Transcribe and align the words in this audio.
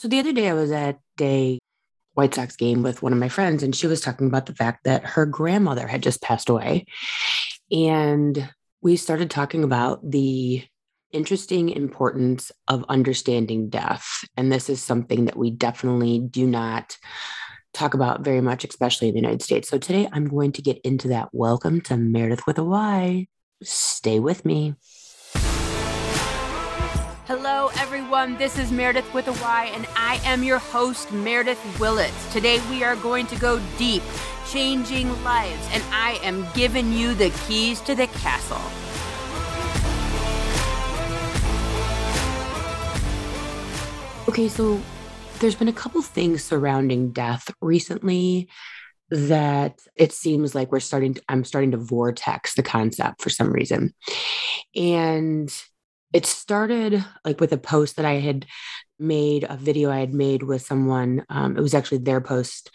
So 0.00 0.08
the 0.08 0.18
other 0.18 0.32
day 0.32 0.48
I 0.48 0.54
was 0.54 0.72
at 0.72 0.98
a 1.20 1.58
White 2.14 2.34
Sox 2.34 2.56
game 2.56 2.82
with 2.82 3.02
one 3.02 3.12
of 3.12 3.18
my 3.18 3.28
friends, 3.28 3.62
and 3.62 3.76
she 3.76 3.86
was 3.86 4.00
talking 4.00 4.28
about 4.28 4.46
the 4.46 4.54
fact 4.54 4.84
that 4.84 5.04
her 5.04 5.26
grandmother 5.26 5.86
had 5.86 6.02
just 6.02 6.22
passed 6.22 6.48
away. 6.48 6.86
And 7.70 8.48
we 8.80 8.96
started 8.96 9.30
talking 9.30 9.62
about 9.62 10.10
the 10.10 10.64
interesting 11.12 11.68
importance 11.68 12.50
of 12.66 12.86
understanding 12.88 13.68
death. 13.68 14.24
And 14.38 14.50
this 14.50 14.70
is 14.70 14.82
something 14.82 15.26
that 15.26 15.36
we 15.36 15.50
definitely 15.50 16.18
do 16.18 16.46
not 16.46 16.96
talk 17.74 17.92
about 17.92 18.24
very 18.24 18.40
much, 18.40 18.64
especially 18.64 19.08
in 19.08 19.14
the 19.14 19.20
United 19.20 19.42
States. 19.42 19.68
So 19.68 19.76
today 19.76 20.08
I'm 20.10 20.28
going 20.28 20.52
to 20.52 20.62
get 20.62 20.78
into 20.78 21.08
that. 21.08 21.28
Welcome 21.32 21.82
to 21.82 21.98
Meredith 21.98 22.46
with 22.46 22.56
a 22.56 22.64
Y. 22.64 23.26
Stay 23.62 24.18
with 24.18 24.46
me. 24.46 24.76
Hello, 27.30 27.70
everyone. 27.78 28.36
This 28.38 28.58
is 28.58 28.72
Meredith 28.72 29.14
with 29.14 29.28
a 29.28 29.32
Y, 29.40 29.70
and 29.72 29.86
I 29.94 30.20
am 30.24 30.42
your 30.42 30.58
host, 30.58 31.12
Meredith 31.12 31.60
Willett. 31.78 32.12
Today, 32.32 32.58
we 32.68 32.82
are 32.82 32.96
going 32.96 33.28
to 33.28 33.36
go 33.36 33.60
deep, 33.78 34.02
changing 34.50 35.08
lives, 35.22 35.68
and 35.70 35.80
I 35.92 36.18
am 36.24 36.44
giving 36.54 36.92
you 36.92 37.14
the 37.14 37.30
keys 37.46 37.80
to 37.82 37.94
the 37.94 38.08
castle. 38.08 38.58
Okay, 44.28 44.48
so 44.48 44.80
there's 45.38 45.54
been 45.54 45.68
a 45.68 45.72
couple 45.72 46.02
things 46.02 46.42
surrounding 46.42 47.12
death 47.12 47.54
recently 47.60 48.48
that 49.10 49.78
it 49.94 50.12
seems 50.12 50.56
like 50.56 50.72
we're 50.72 50.80
starting 50.80 51.14
to, 51.14 51.22
I'm 51.28 51.44
starting 51.44 51.70
to 51.70 51.76
vortex 51.76 52.54
the 52.54 52.64
concept 52.64 53.22
for 53.22 53.30
some 53.30 53.52
reason. 53.52 53.94
And 54.74 55.48
it 56.12 56.26
started 56.26 57.04
like 57.24 57.40
with 57.40 57.52
a 57.52 57.58
post 57.58 57.96
that 57.96 58.04
I 58.04 58.14
had 58.14 58.46
made, 58.98 59.44
a 59.48 59.56
video 59.56 59.90
I 59.90 60.00
had 60.00 60.14
made 60.14 60.42
with 60.42 60.62
someone. 60.62 61.24
Um, 61.28 61.56
it 61.56 61.60
was 61.60 61.74
actually 61.74 61.98
their 61.98 62.20
post 62.20 62.70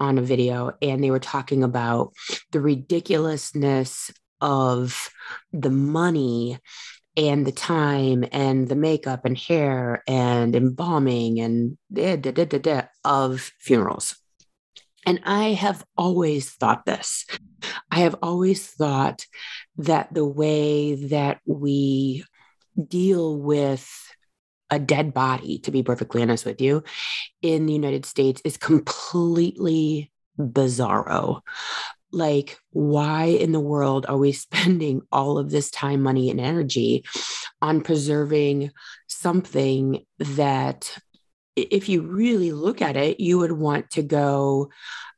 on 0.00 0.18
a 0.18 0.22
video, 0.22 0.72
and 0.82 1.02
they 1.02 1.10
were 1.10 1.18
talking 1.18 1.62
about 1.62 2.12
the 2.50 2.60
ridiculousness 2.60 4.10
of 4.40 5.10
the 5.52 5.70
money 5.70 6.58
and 7.16 7.46
the 7.46 7.52
time 7.52 8.24
and 8.32 8.68
the 8.68 8.74
makeup 8.74 9.24
and 9.24 9.38
hair 9.38 10.02
and 10.08 10.56
embalming 10.56 11.40
and 11.40 11.78
da, 11.92 12.16
da, 12.16 12.32
da, 12.32 12.44
da, 12.44 12.58
da, 12.58 12.82
of 13.04 13.52
funerals. 13.60 14.16
And 15.06 15.20
I 15.24 15.52
have 15.52 15.84
always 15.96 16.50
thought 16.50 16.86
this. 16.86 17.26
I 17.90 18.00
have 18.00 18.16
always 18.22 18.66
thought 18.66 19.26
that 19.76 20.12
the 20.12 20.24
way 20.24 20.94
that 21.06 21.40
we 21.46 22.24
deal 22.82 23.38
with 23.38 23.88
a 24.70 24.78
dead 24.78 25.14
body, 25.14 25.58
to 25.60 25.70
be 25.70 25.82
perfectly 25.82 26.22
honest 26.22 26.44
with 26.44 26.60
you, 26.60 26.82
in 27.42 27.66
the 27.66 27.72
United 27.72 28.06
States 28.06 28.40
is 28.44 28.56
completely 28.56 30.10
bizarro. 30.38 31.40
Like, 32.10 32.58
why 32.70 33.24
in 33.24 33.52
the 33.52 33.60
world 33.60 34.06
are 34.08 34.16
we 34.16 34.32
spending 34.46 35.02
all 35.12 35.38
of 35.38 35.50
this 35.50 35.70
time, 35.70 36.02
money, 36.02 36.30
and 36.30 36.40
energy 36.40 37.04
on 37.60 37.82
preserving 37.82 38.70
something 39.06 40.04
that, 40.18 40.96
if 41.56 41.88
you 41.88 42.02
really 42.02 42.52
look 42.52 42.82
at 42.82 42.96
it, 42.96 43.20
you 43.20 43.38
would 43.38 43.52
want 43.52 43.90
to 43.90 44.02
go 44.02 44.70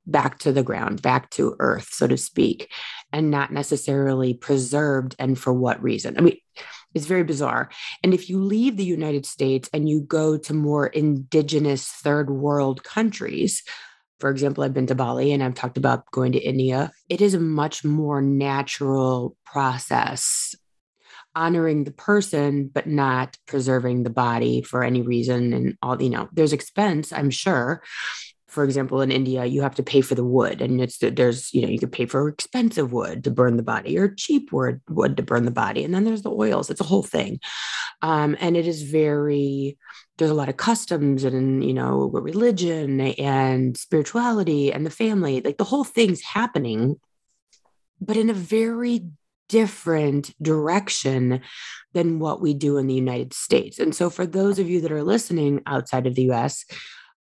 back 0.06 0.38
to 0.40 0.52
the 0.52 0.62
ground, 0.62 1.02
back 1.02 1.30
to 1.30 1.56
earth, 1.58 1.88
so 1.92 2.06
to 2.06 2.16
speak, 2.16 2.70
and 3.12 3.30
not 3.30 3.52
necessarily 3.52 4.34
preserved 4.34 5.16
and 5.18 5.38
for 5.38 5.52
what 5.52 5.82
reason? 5.82 6.16
I 6.16 6.20
mean, 6.20 6.36
it's 6.96 7.06
very 7.06 7.24
bizarre. 7.24 7.68
And 8.02 8.14
if 8.14 8.30
you 8.30 8.42
leave 8.42 8.76
the 8.76 8.84
United 8.84 9.26
States 9.26 9.68
and 9.72 9.86
you 9.88 10.00
go 10.00 10.38
to 10.38 10.54
more 10.54 10.86
indigenous 10.86 11.86
third 11.86 12.30
world 12.30 12.82
countries, 12.82 13.62
for 14.18 14.30
example, 14.30 14.64
I've 14.64 14.72
been 14.72 14.86
to 14.86 14.94
Bali 14.94 15.30
and 15.30 15.42
I've 15.42 15.54
talked 15.54 15.76
about 15.76 16.10
going 16.10 16.32
to 16.32 16.38
India. 16.38 16.90
It 17.10 17.20
is 17.20 17.34
a 17.34 17.38
much 17.38 17.84
more 17.84 18.22
natural 18.22 19.36
process, 19.44 20.54
honoring 21.34 21.84
the 21.84 21.92
person, 21.92 22.70
but 22.72 22.86
not 22.86 23.36
preserving 23.46 24.02
the 24.02 24.10
body 24.10 24.62
for 24.62 24.82
any 24.82 25.02
reason. 25.02 25.52
And 25.52 25.76
all, 25.82 26.00
you 26.00 26.08
know, 26.08 26.30
there's 26.32 26.54
expense, 26.54 27.12
I'm 27.12 27.28
sure, 27.28 27.82
for 28.56 28.64
example, 28.64 29.02
in 29.02 29.12
India, 29.12 29.44
you 29.44 29.60
have 29.60 29.74
to 29.74 29.82
pay 29.82 30.00
for 30.00 30.14
the 30.14 30.24
wood, 30.24 30.62
and 30.62 30.80
it's 30.80 30.96
there's 30.96 31.52
you 31.52 31.60
know 31.60 31.68
you 31.68 31.78
could 31.78 31.92
pay 31.92 32.06
for 32.06 32.26
expensive 32.26 32.90
wood 32.90 33.22
to 33.24 33.30
burn 33.30 33.58
the 33.58 33.62
body 33.62 33.98
or 33.98 34.08
cheap 34.08 34.50
wood 34.50 34.80
wood 34.88 35.18
to 35.18 35.22
burn 35.22 35.44
the 35.44 35.50
body, 35.50 35.84
and 35.84 35.94
then 35.94 36.04
there's 36.04 36.22
the 36.22 36.30
oils. 36.30 36.70
It's 36.70 36.80
a 36.80 36.84
whole 36.84 37.02
thing, 37.02 37.38
um, 38.00 38.34
and 38.40 38.56
it 38.56 38.66
is 38.66 38.80
very 38.80 39.76
there's 40.16 40.30
a 40.30 40.40
lot 40.40 40.48
of 40.48 40.56
customs 40.56 41.22
and 41.22 41.62
you 41.62 41.74
know 41.74 42.08
religion 42.14 42.98
and 43.02 43.76
spirituality 43.76 44.72
and 44.72 44.86
the 44.86 44.90
family, 44.90 45.42
like 45.42 45.58
the 45.58 45.64
whole 45.64 45.84
thing's 45.84 46.22
happening, 46.22 46.98
but 48.00 48.16
in 48.16 48.30
a 48.30 48.34
very 48.34 49.02
different 49.50 50.34
direction 50.42 51.42
than 51.92 52.20
what 52.20 52.40
we 52.40 52.54
do 52.54 52.78
in 52.78 52.86
the 52.86 52.94
United 52.94 53.34
States. 53.34 53.78
And 53.78 53.94
so, 53.94 54.08
for 54.08 54.26
those 54.26 54.58
of 54.58 54.66
you 54.66 54.80
that 54.80 54.92
are 54.92 55.04
listening 55.04 55.60
outside 55.66 56.06
of 56.06 56.14
the 56.14 56.30
US, 56.32 56.64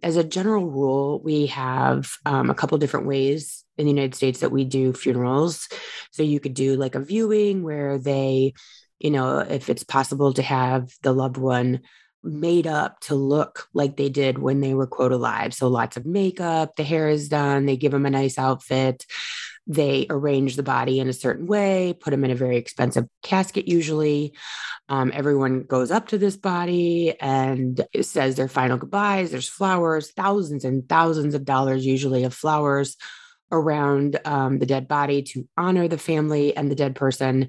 as 0.05 0.17
a 0.17 0.23
general 0.23 0.69
rule, 0.69 1.19
we 1.23 1.47
have 1.47 2.11
um, 2.27 2.51
a 2.51 2.53
couple 2.53 2.77
different 2.77 3.07
ways 3.07 3.65
in 3.75 3.85
the 3.85 3.91
United 3.91 4.13
States 4.13 4.41
that 4.41 4.51
we 4.51 4.63
do 4.63 4.93
funerals. 4.93 5.67
So 6.11 6.21
you 6.21 6.39
could 6.39 6.53
do 6.53 6.75
like 6.75 6.93
a 6.93 6.99
viewing 6.99 7.63
where 7.63 7.97
they, 7.97 8.53
you 8.99 9.09
know, 9.09 9.39
if 9.39 9.67
it's 9.67 9.83
possible 9.83 10.31
to 10.33 10.43
have 10.43 10.91
the 11.01 11.11
loved 11.11 11.37
one 11.37 11.81
made 12.23 12.67
up 12.67 12.99
to 12.99 13.15
look 13.15 13.67
like 13.73 13.97
they 13.97 14.09
did 14.09 14.37
when 14.37 14.61
they 14.61 14.75
were 14.75 14.85
quote 14.85 15.11
alive. 15.11 15.55
So 15.55 15.69
lots 15.69 15.97
of 15.97 16.05
makeup, 16.05 16.75
the 16.75 16.83
hair 16.83 17.09
is 17.09 17.27
done, 17.27 17.65
they 17.65 17.75
give 17.75 17.91
them 17.91 18.05
a 18.05 18.11
nice 18.11 18.37
outfit 18.37 19.07
they 19.67 20.05
arrange 20.09 20.55
the 20.55 20.63
body 20.63 20.99
in 20.99 21.09
a 21.09 21.13
certain 21.13 21.47
way, 21.47 21.93
put 21.99 22.11
them 22.11 22.23
in 22.23 22.31
a 22.31 22.35
very 22.35 22.57
expensive 22.57 23.05
casket, 23.23 23.67
usually. 23.67 24.33
Um, 24.89 25.11
everyone 25.13 25.63
goes 25.63 25.89
up 25.89 26.09
to 26.09 26.17
this 26.17 26.37
body 26.37 27.15
and 27.19 27.85
says 28.01 28.35
their 28.35 28.47
final 28.47 28.77
goodbyes. 28.77 29.31
There's 29.31 29.49
flowers, 29.49 30.11
thousands 30.11 30.65
and 30.65 30.87
thousands 30.87 31.33
of 31.33 31.45
dollars, 31.45 31.85
usually, 31.85 32.23
of 32.23 32.33
flowers 32.33 32.95
around 33.51 34.19
um, 34.25 34.59
the 34.59 34.65
dead 34.65 34.87
body 34.87 35.21
to 35.21 35.47
honor 35.57 35.87
the 35.87 35.97
family 35.97 36.55
and 36.55 36.69
the 36.69 36.75
dead 36.75 36.95
person. 36.95 37.47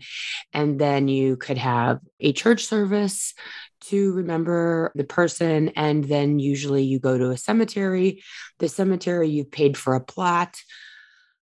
And 0.53 0.79
then 0.79 1.09
you 1.09 1.37
could 1.37 1.59
have 1.59 2.01
a 2.21 2.33
church 2.33 2.65
service 2.65 3.35
to 3.83 4.13
remember 4.13 4.93
the 4.95 5.05
person. 5.05 5.71
And 5.71 6.05
then 6.05 6.39
usually 6.39 6.85
you 6.85 6.99
go 6.99 7.19
to 7.19 7.31
a 7.31 7.37
cemetery. 7.37 8.23
The 8.59 8.69
cemetery, 8.69 9.29
you've 9.29 9.51
paid 9.51 9.77
for 9.77 9.95
a 9.95 10.01
plot 10.01 10.57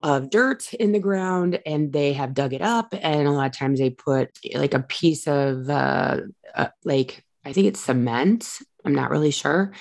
of 0.03 0.31
dirt 0.31 0.73
in 0.75 0.93
the 0.93 0.99
ground 0.99 1.61
and 1.67 1.93
they 1.93 2.13
have 2.13 2.35
dug 2.35 2.53
it 2.53 2.63
up 2.63 2.95
and 2.95 3.29
a 3.29 3.31
lot 3.31 3.47
of 3.47 3.57
times 3.57 3.79
they 3.79 3.91
put 3.91 4.31
like 4.55 4.75
a 4.75 4.81
piece 4.81 5.27
of 5.27 5.69
uh, 5.69 6.21
uh, 6.55 6.69
like 6.85 7.25
i 7.45 7.53
think 7.53 7.67
it's 7.67 7.81
cement 7.81 8.61
i'm 8.85 8.95
not 8.95 9.11
really 9.11 9.31
sure 9.31 9.73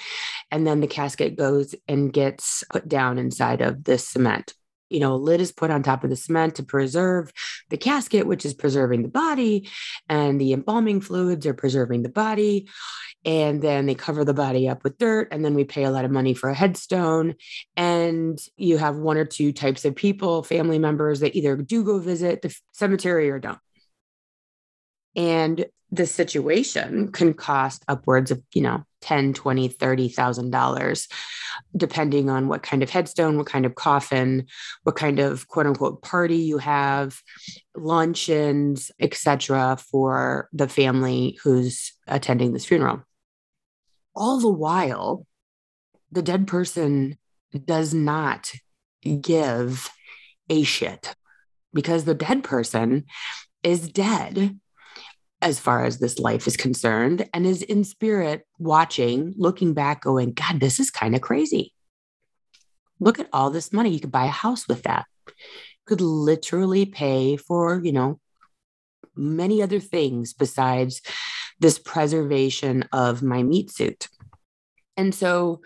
and 0.52 0.68
then 0.68 0.82
the 0.82 0.88
casket 0.88 1.38
goes 1.38 1.74
and 1.88 2.12
gets 2.12 2.64
put 2.70 2.88
down 2.88 3.18
inside 3.18 3.62
of 3.62 3.84
this 3.86 4.08
cement 4.08 4.54
you 4.90 5.00
know, 5.00 5.14
a 5.14 5.16
lid 5.16 5.42
is 5.42 5.52
put 5.52 5.72
on 5.72 5.84
top 5.84 6.04
of 6.04 6.10
the 6.10 6.16
cement 6.16 6.56
to 6.56 6.64
preserve 6.64 7.32
the 7.70 7.78
casket, 7.78 8.28
which 8.28 8.46
is 8.46 8.54
preserving 8.54 9.04
the 9.04 9.10
body, 9.10 9.70
and 10.08 10.40
the 10.40 10.54
embalming 10.54 11.02
fluids 11.02 11.46
are 11.46 11.54
preserving 11.54 12.04
the 12.04 12.10
body. 12.10 12.68
And 13.26 13.62
then 13.62 13.86
they 13.86 13.96
cover 13.96 14.24
the 14.24 14.34
body 14.34 14.70
up 14.70 14.84
with 14.84 14.98
dirt, 14.98 15.28
and 15.32 15.44
then 15.44 15.54
we 15.54 15.66
pay 15.66 15.84
a 15.84 15.92
lot 15.92 16.06
of 16.06 16.12
money 16.12 16.34
for 16.34 16.50
a 16.50 16.56
headstone. 16.56 17.36
And 17.76 18.40
you 18.56 18.78
have 18.78 18.96
one 18.96 19.18
or 19.18 19.26
two 19.26 19.52
types 19.52 19.84
of 19.84 19.96
people, 19.96 20.42
family 20.42 20.80
members 20.80 21.20
that 21.20 21.36
either 21.36 21.58
do 21.58 21.84
go 21.84 22.00
visit 22.00 22.42
the 22.42 22.56
cemetery 22.72 23.30
or 23.30 23.40
don't. 23.40 23.60
And 25.16 25.66
the 25.92 26.06
situation 26.06 27.12
can 27.12 27.34
cost 27.34 27.84
upwards 27.88 28.32
of, 28.32 28.42
you 28.54 28.62
know, 28.62 28.86
10, 29.02 29.34
20, 29.34 29.68
30,000 29.68 30.52
dollars 30.52 31.08
depending 31.76 32.30
on 32.30 32.48
what 32.48 32.64
kind 32.64 32.84
of 32.84 32.90
headstone, 32.90 33.38
what 33.38 33.46
kind 33.46 33.66
of 33.66 33.76
coffin, 33.76 34.46
what 34.84 34.96
kind 34.96 35.20
of 35.20 35.48
quote 35.48 35.66
unquote 35.66 36.02
party 36.02 36.38
you 36.38 36.58
have, 36.58 37.22
luncheons, 37.76 38.92
etc. 39.00 39.78
for 39.78 40.50
the 40.54 40.68
family 40.68 41.38
who's 41.44 41.94
attending 42.08 42.54
this 42.54 42.66
funeral. 42.66 43.04
All 44.16 44.40
the 44.40 44.50
while, 44.52 45.26
the 46.12 46.22
dead 46.22 46.48
person 46.48 47.18
does 47.66 47.94
not 47.94 48.52
give 49.22 49.90
a 50.50 50.64
shit 50.64 51.16
because 51.74 52.06
the 52.06 52.16
dead 52.16 52.44
person 52.44 53.06
is 53.64 53.90
dead 53.90 54.60
as 55.42 55.60
far 55.60 55.86
as 55.86 56.00
this 56.00 56.20
life 56.20 56.48
is 56.48 56.58
concerned 56.58 57.28
and 57.34 57.46
is 57.46 57.62
in 57.62 57.84
spirit 57.84 58.46
watching, 58.58 59.34
looking 59.38 59.74
back, 59.74 60.02
going, 60.02 60.34
God, 60.34 60.60
this 60.60 60.80
is 60.80 60.92
kind 60.92 61.16
of 61.16 61.22
crazy. 61.22 61.74
Look 63.00 63.20
at 63.20 63.30
all 63.32 63.50
this 63.50 63.72
money. 63.72 63.90
You 63.90 64.00
could 64.00 64.12
buy 64.12 64.26
a 64.26 64.30
house 64.30 64.68
with 64.68 64.84
that. 64.84 65.06
You 65.28 65.34
could 65.86 66.02
literally 66.02 66.86
pay 66.86 67.38
for, 67.38 67.80
you 67.84 67.94
know, 67.94 68.20
many 69.16 69.62
other 69.62 69.80
things 69.80 70.34
besides 70.34 71.02
this 71.60 71.80
preservation 71.80 72.84
of 72.92 73.22
my 73.22 73.44
meat 73.44 73.72
suit. 73.72 74.08
And 74.98 75.16
so 75.16 75.62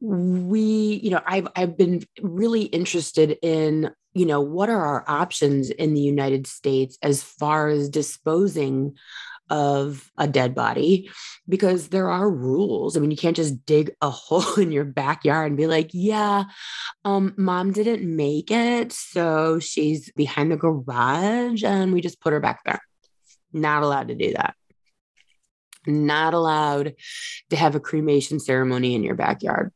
we, 0.00 1.00
you 1.02 1.10
know, 1.10 1.20
I've 1.26 1.48
I've 1.54 1.76
been 1.76 2.02
really 2.22 2.62
interested 2.62 3.36
in, 3.42 3.90
you 4.14 4.26
know, 4.26 4.40
what 4.40 4.70
are 4.70 4.84
our 4.84 5.04
options 5.06 5.70
in 5.70 5.94
the 5.94 6.00
United 6.00 6.46
States 6.46 6.98
as 7.02 7.22
far 7.22 7.68
as 7.68 7.88
disposing 7.88 8.96
of 9.50 10.10
a 10.16 10.28
dead 10.28 10.54
body 10.54 11.10
because 11.48 11.88
there 11.88 12.08
are 12.08 12.30
rules. 12.30 12.96
I 12.96 13.00
mean, 13.00 13.10
you 13.10 13.16
can't 13.16 13.36
just 13.36 13.66
dig 13.66 13.90
a 14.00 14.08
hole 14.10 14.54
in 14.54 14.72
your 14.72 14.84
backyard 14.84 15.48
and 15.48 15.56
be 15.56 15.66
like, 15.66 15.90
yeah, 15.92 16.44
um, 17.04 17.34
mom 17.36 17.72
didn't 17.72 18.04
make 18.04 18.50
it. 18.50 18.92
So 18.92 19.58
she's 19.58 20.10
behind 20.12 20.52
the 20.52 20.56
garage 20.56 21.64
and 21.64 21.92
we 21.92 22.00
just 22.00 22.20
put 22.20 22.32
her 22.32 22.40
back 22.40 22.60
there. 22.64 22.80
Not 23.52 23.82
allowed 23.82 24.08
to 24.08 24.14
do 24.14 24.32
that. 24.32 24.54
Not 25.86 26.34
allowed 26.34 26.94
to 27.50 27.56
have 27.56 27.74
a 27.74 27.80
cremation 27.80 28.38
ceremony 28.38 28.94
in 28.94 29.02
your 29.02 29.16
backyard 29.16 29.72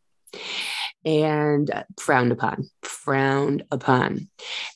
and 1.05 1.85
frowned 1.99 2.33
upon, 2.33 2.71
frowned 2.83 3.65
upon. 3.71 4.29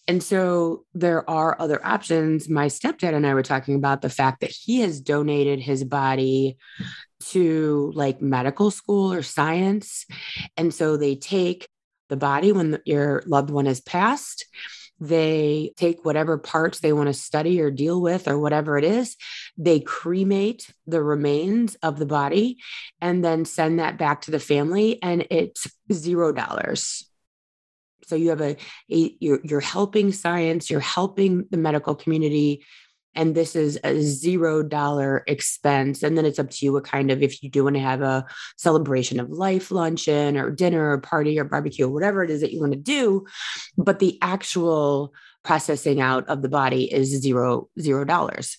And 0.07 0.23
so 0.23 0.85
there 0.95 1.29
are 1.29 1.57
other 1.59 1.85
options. 1.85 2.49
My 2.49 2.67
stepdad 2.67 3.15
and 3.15 3.27
I 3.27 3.35
were 3.35 3.43
talking 3.43 3.77
about 3.77 4.03
the 4.03 4.11
fact 4.11 4.41
that 4.41 4.51
he 4.51 4.81
has 4.81 5.01
donated 5.01 5.61
his 5.61 5.85
body 5.85 6.59
to 7.31 7.93
like 7.95 8.21
medical 8.21 8.71
school 8.71 9.13
or 9.13 9.23
science. 9.23 10.05
And 10.57 10.73
so 10.73 10.97
they 10.97 11.17
take 11.17 11.69
the 12.09 12.17
body 12.17 12.53
when 12.53 12.79
your 12.85 13.23
loved 13.27 13.51
one 13.51 13.67
has 13.67 13.81
passed 13.81 14.47
they 15.01 15.73
take 15.77 16.05
whatever 16.05 16.39
parts 16.39 16.81
they 16.81 16.93
want 16.93 17.09
to 17.09 17.15
study 17.15 17.61
or 17.61 17.71
deal 17.71 18.01
with 18.01 18.27
or 18.27 18.39
whatever 18.39 18.77
it 18.79 18.85
is. 18.85 19.17
They 19.57 19.81
cremate 19.81 20.73
the 20.87 21.03
remains 21.03 21.77
of 21.77 21.99
the 21.99 22.07
body 22.07 22.59
and 23.01 23.25
then 23.25 23.45
send 23.45 23.79
that 23.79 23.99
back 23.99 24.23
to 24.23 24.31
the 24.31 24.41
family, 24.41 25.03
and 25.03 25.27
it's 25.31 25.67
zero 25.93 26.33
dollars. 26.33 27.05
So 28.07 28.17
you 28.17 28.31
have 28.31 28.41
a, 28.41 28.57
a 28.91 29.17
you're, 29.21 29.41
you're 29.45 29.61
helping 29.61 30.13
science, 30.13 30.71
you're 30.71 30.81
helping 30.81 31.47
the 31.51 31.59
medical 31.59 31.95
community, 31.95 32.65
and 33.15 33.35
this 33.35 33.57
is 33.57 33.79
a 33.85 34.01
zero 34.01 34.63
dollar 34.63 35.25
expense 35.27 36.03
and 36.03 36.17
then 36.17 36.25
it's 36.25 36.39
up 36.39 36.51
to 36.51 36.65
you 36.65 36.73
what 36.73 36.85
kind 36.85 37.11
of 37.11 37.23
if 37.23 37.43
you 37.43 37.51
do 37.51 37.65
want 37.65 37.77
to 37.77 37.81
have 37.81 38.03
a 38.03 38.25
celebration 38.57 39.21
of 39.21 39.31
life 39.31 39.71
luncheon 39.71 40.37
or 40.37 40.51
dinner 40.51 40.93
or 40.93 40.99
party 40.99 41.39
or 41.39 41.45
barbecue 41.45 41.87
or 41.87 41.93
whatever 41.93 42.23
it 42.23 42.31
is 42.31 42.41
that 42.41 42.53
you 42.53 42.61
want 42.61 42.73
to 42.73 42.79
do 42.79 43.25
but 43.77 43.99
the 43.99 44.19
actual 44.23 45.13
processing 45.45 46.01
out 46.01 46.29
of 46.29 46.43
the 46.43 46.49
body 46.49 46.93
is 46.93 47.09
zero 47.23 47.71
zero 47.81 48.05
dollars. 48.05 48.59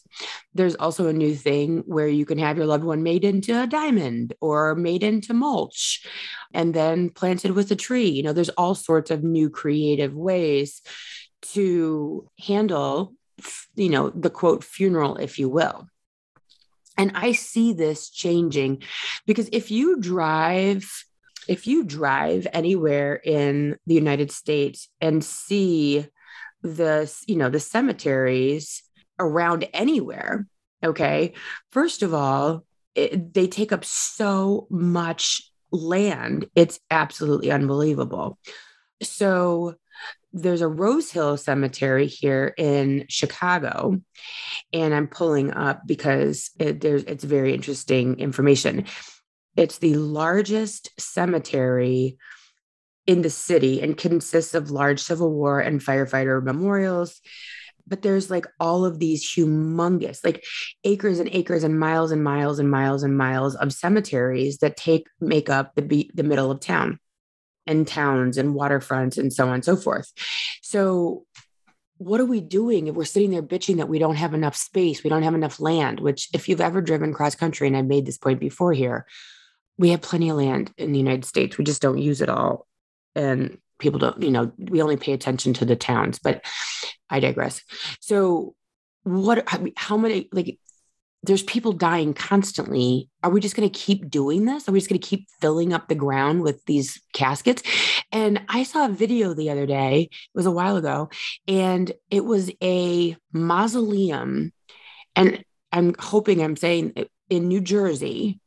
There's 0.55 0.75
also 0.75 1.07
a 1.07 1.13
new 1.13 1.35
thing 1.35 1.83
where 1.85 2.07
you 2.07 2.25
can 2.25 2.39
have 2.39 2.57
your 2.57 2.65
loved 2.65 2.83
one 2.83 3.03
made 3.03 3.23
into 3.23 3.61
a 3.61 3.67
diamond 3.67 4.33
or 4.41 4.73
made 4.75 5.03
into 5.03 5.33
mulch 5.33 6.03
and 6.53 6.73
then 6.73 7.09
planted 7.11 7.51
with 7.51 7.69
a 7.69 7.75
tree 7.75 8.09
you 8.09 8.23
know 8.23 8.33
there's 8.33 8.49
all 8.49 8.73
sorts 8.73 9.11
of 9.11 9.23
new 9.23 9.49
creative 9.49 10.15
ways 10.15 10.81
to 11.41 12.27
handle 12.39 13.13
you 13.75 13.89
know, 13.89 14.09
the 14.09 14.29
quote 14.29 14.63
funeral, 14.63 15.17
if 15.17 15.39
you 15.39 15.49
will. 15.49 15.87
And 16.97 17.11
I 17.15 17.31
see 17.31 17.73
this 17.73 18.09
changing 18.09 18.83
because 19.25 19.49
if 19.53 19.71
you 19.71 19.99
drive, 20.01 21.05
if 21.47 21.65
you 21.65 21.85
drive 21.85 22.45
anywhere 22.51 23.15
in 23.15 23.77
the 23.87 23.95
United 23.95 24.31
States 24.31 24.89
and 24.99 25.23
see 25.23 26.05
the, 26.61 27.11
you 27.25 27.37
know, 27.37 27.49
the 27.49 27.59
cemeteries 27.59 28.83
around 29.17 29.67
anywhere, 29.73 30.45
okay, 30.83 31.33
first 31.71 32.03
of 32.03 32.13
all, 32.13 32.65
it, 32.95 33.33
they 33.33 33.47
take 33.47 33.71
up 33.71 33.85
so 33.85 34.67
much 34.69 35.49
land. 35.71 36.47
It's 36.55 36.79
absolutely 36.91 37.51
unbelievable. 37.51 38.37
So 39.01 39.75
there's 40.31 40.61
a 40.61 40.67
Rosehill 40.67 41.37
Cemetery 41.37 42.07
here 42.07 42.53
in 42.57 43.05
Chicago, 43.09 43.99
and 44.71 44.93
I'm 44.93 45.07
pulling 45.07 45.51
up 45.51 45.87
because 45.87 46.51
it, 46.59 46.81
there's 46.81 47.03
it's 47.03 47.23
very 47.23 47.53
interesting 47.53 48.19
information. 48.19 48.85
It's 49.55 49.79
the 49.79 49.95
largest 49.95 50.91
cemetery 50.99 52.17
in 53.07 53.23
the 53.23 53.29
city 53.29 53.81
and 53.81 53.97
consists 53.97 54.53
of 54.53 54.69
large 54.69 54.99
Civil 54.99 55.33
War 55.33 55.59
and 55.59 55.81
firefighter 55.81 56.43
memorials. 56.43 57.19
But 57.87 58.03
there's 58.03 58.29
like 58.29 58.45
all 58.59 58.85
of 58.85 58.99
these 58.99 59.27
humongous, 59.27 60.23
like 60.23 60.43
acres 60.83 61.19
and 61.19 61.29
acres 61.33 61.63
and 61.63 61.79
miles 61.79 62.11
and 62.11 62.23
miles 62.23 62.59
and 62.59 62.69
miles 62.69 63.01
and 63.01 63.17
miles 63.17 63.55
of 63.55 63.73
cemeteries 63.73 64.59
that 64.59 64.77
take 64.77 65.07
make 65.19 65.49
up 65.49 65.73
the 65.75 66.11
the 66.13 66.23
middle 66.23 66.51
of 66.51 66.59
town 66.59 66.99
and 67.69 67.87
towns 67.87 68.37
and 68.37 68.55
waterfronts 68.55 69.17
and 69.17 69.31
so 69.31 69.47
on 69.47 69.53
and 69.53 69.65
so 69.65 69.77
forth. 69.77 70.11
So, 70.61 71.25
what 71.97 72.21
are 72.21 72.25
we 72.25 72.39
doing 72.39 72.87
if 72.87 72.95
we're 72.95 73.03
sitting 73.03 73.31
there 73.31 73.43
bitching 73.43 73.77
that 73.77 73.89
we 73.89 73.99
don't 73.99 74.15
have 74.15 74.33
enough 74.33 74.55
space, 74.55 75.03
we 75.03 75.09
don't 75.09 75.23
have 75.23 75.35
enough 75.35 75.59
land? 75.59 75.99
Which, 75.99 76.29
if 76.33 76.49
you've 76.49 76.61
ever 76.61 76.81
driven 76.81 77.13
cross 77.13 77.35
country, 77.35 77.67
and 77.67 77.77
I've 77.77 77.85
made 77.85 78.05
this 78.05 78.17
point 78.17 78.39
before 78.39 78.73
here, 78.73 79.05
we 79.77 79.89
have 79.89 80.01
plenty 80.01 80.29
of 80.29 80.37
land 80.37 80.73
in 80.77 80.91
the 80.91 80.97
United 80.97 81.25
States. 81.25 81.57
We 81.57 81.63
just 81.63 81.81
don't 81.81 81.99
use 81.99 82.21
it 82.21 82.29
all. 82.29 82.67
And 83.15 83.59
people 83.79 83.99
don't, 83.99 84.21
you 84.21 84.31
know, 84.31 84.51
we 84.57 84.81
only 84.81 84.97
pay 84.97 85.13
attention 85.13 85.53
to 85.55 85.65
the 85.65 85.75
towns, 85.75 86.19
but 86.19 86.43
I 87.09 87.19
digress. 87.19 87.61
So, 87.99 88.55
what, 89.03 89.47
how 89.75 89.97
many, 89.97 90.29
like, 90.31 90.57
there's 91.23 91.43
people 91.43 91.73
dying 91.73 92.13
constantly. 92.13 93.09
Are 93.23 93.29
we 93.29 93.41
just 93.41 93.55
going 93.55 93.69
to 93.69 93.79
keep 93.79 94.09
doing 94.09 94.45
this? 94.45 94.67
Are 94.67 94.71
we 94.71 94.79
just 94.79 94.89
going 94.89 95.01
to 95.01 95.07
keep 95.07 95.27
filling 95.41 95.73
up 95.73 95.87
the 95.87 95.95
ground 95.95 96.41
with 96.41 96.63
these 96.65 97.01
caskets? 97.13 97.61
And 98.11 98.41
I 98.47 98.63
saw 98.63 98.85
a 98.85 98.89
video 98.89 99.33
the 99.33 99.49
other 99.49 99.65
day, 99.65 100.09
it 100.11 100.29
was 100.33 100.45
a 100.45 100.51
while 100.51 100.77
ago, 100.77 101.09
and 101.47 101.91
it 102.09 102.23
was 102.23 102.49
a 102.63 103.17
mausoleum. 103.33 104.53
And 105.15 105.43
I'm 105.71 105.93
hoping 105.99 106.41
I'm 106.41 106.55
saying 106.55 106.93
in 107.29 107.47
New 107.47 107.61
Jersey. 107.61 108.39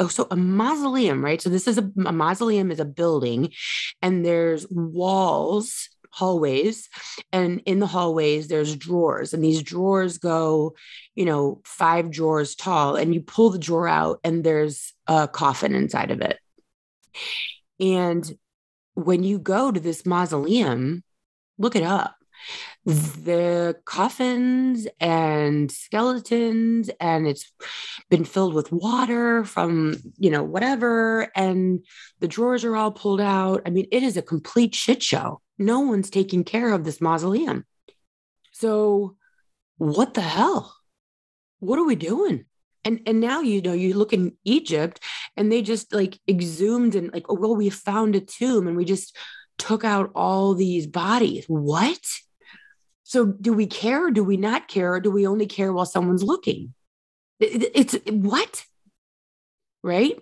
Oh, 0.00 0.08
so 0.08 0.28
a 0.30 0.36
mausoleum, 0.36 1.24
right? 1.24 1.40
So 1.40 1.50
this 1.50 1.66
is 1.66 1.78
a, 1.78 1.90
a 2.06 2.12
mausoleum 2.12 2.70
is 2.70 2.78
a 2.80 2.84
building, 2.84 3.52
and 4.00 4.24
there's 4.24 4.66
walls 4.70 5.88
hallways 6.10 6.88
and 7.32 7.60
in 7.66 7.78
the 7.78 7.86
hallways 7.86 8.48
there's 8.48 8.74
drawers 8.74 9.34
and 9.34 9.44
these 9.44 9.62
drawers 9.62 10.18
go 10.18 10.74
you 11.14 11.24
know 11.24 11.60
five 11.64 12.10
drawers 12.10 12.54
tall 12.54 12.96
and 12.96 13.14
you 13.14 13.20
pull 13.20 13.50
the 13.50 13.58
drawer 13.58 13.88
out 13.88 14.20
and 14.24 14.42
there's 14.42 14.92
a 15.06 15.26
coffin 15.26 15.74
inside 15.74 16.10
of 16.10 16.20
it. 16.20 16.38
And 17.80 18.30
when 18.94 19.22
you 19.22 19.38
go 19.38 19.70
to 19.70 19.80
this 19.80 20.04
mausoleum 20.04 21.02
look 21.58 21.76
it 21.76 21.82
up. 21.82 22.14
The 22.86 23.76
coffins 23.84 24.86
and 25.00 25.70
skeletons 25.70 26.88
and 27.00 27.26
it's 27.26 27.52
been 28.08 28.24
filled 28.24 28.54
with 28.54 28.72
water 28.72 29.44
from 29.44 29.96
you 30.16 30.30
know 30.30 30.44
whatever 30.44 31.30
and 31.34 31.84
the 32.20 32.28
drawers 32.28 32.64
are 32.64 32.76
all 32.76 32.92
pulled 32.92 33.20
out. 33.20 33.62
I 33.66 33.70
mean 33.70 33.86
it 33.90 34.02
is 34.02 34.16
a 34.16 34.22
complete 34.22 34.74
shit 34.74 35.02
show 35.02 35.40
no 35.58 35.80
one's 35.80 36.10
taking 36.10 36.44
care 36.44 36.72
of 36.72 36.84
this 36.84 37.00
mausoleum. 37.00 37.64
So, 38.52 39.16
what 39.76 40.14
the 40.14 40.20
hell? 40.20 40.74
What 41.60 41.78
are 41.78 41.84
we 41.84 41.96
doing? 41.96 42.44
And 42.84 43.00
and 43.06 43.20
now 43.20 43.40
you 43.40 43.60
know 43.60 43.72
you 43.72 43.94
look 43.94 44.12
in 44.12 44.36
Egypt 44.44 45.00
and 45.36 45.50
they 45.50 45.62
just 45.62 45.92
like 45.92 46.18
exhumed 46.28 46.94
and 46.94 47.12
like 47.12 47.26
oh 47.28 47.34
well 47.34 47.56
we 47.56 47.70
found 47.70 48.14
a 48.14 48.20
tomb 48.20 48.68
and 48.68 48.76
we 48.76 48.84
just 48.84 49.16
took 49.58 49.84
out 49.84 50.10
all 50.14 50.54
these 50.54 50.86
bodies. 50.86 51.44
What? 51.48 52.00
So 53.02 53.26
do 53.26 53.52
we 53.52 53.66
care 53.66 54.06
or 54.06 54.10
do 54.10 54.22
we 54.22 54.36
not 54.36 54.68
care 54.68 54.94
or 54.94 55.00
do 55.00 55.10
we 55.10 55.26
only 55.26 55.46
care 55.46 55.72
while 55.72 55.86
someone's 55.86 56.22
looking? 56.22 56.74
It's 57.40 57.96
what? 58.06 58.64
Right? 59.82 60.18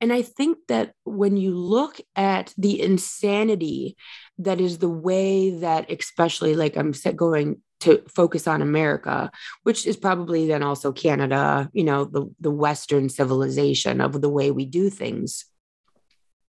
And 0.00 0.12
I 0.12 0.22
think 0.22 0.58
that 0.68 0.94
when 1.04 1.36
you 1.36 1.54
look 1.54 2.00
at 2.16 2.54
the 2.56 2.80
insanity 2.80 3.96
that 4.38 4.60
is 4.60 4.78
the 4.78 4.88
way 4.88 5.50
that, 5.50 5.90
especially 5.90 6.54
like 6.54 6.76
I'm 6.76 6.92
going 7.16 7.60
to 7.80 8.02
focus 8.08 8.46
on 8.46 8.62
America, 8.62 9.30
which 9.62 9.86
is 9.86 9.96
probably 9.96 10.46
then 10.46 10.62
also 10.62 10.92
Canada, 10.92 11.68
you 11.72 11.84
know, 11.84 12.04
the, 12.04 12.26
the 12.40 12.50
Western 12.50 13.08
civilization 13.08 14.00
of 14.00 14.20
the 14.20 14.28
way 14.28 14.50
we 14.50 14.64
do 14.64 14.88
things. 14.88 15.44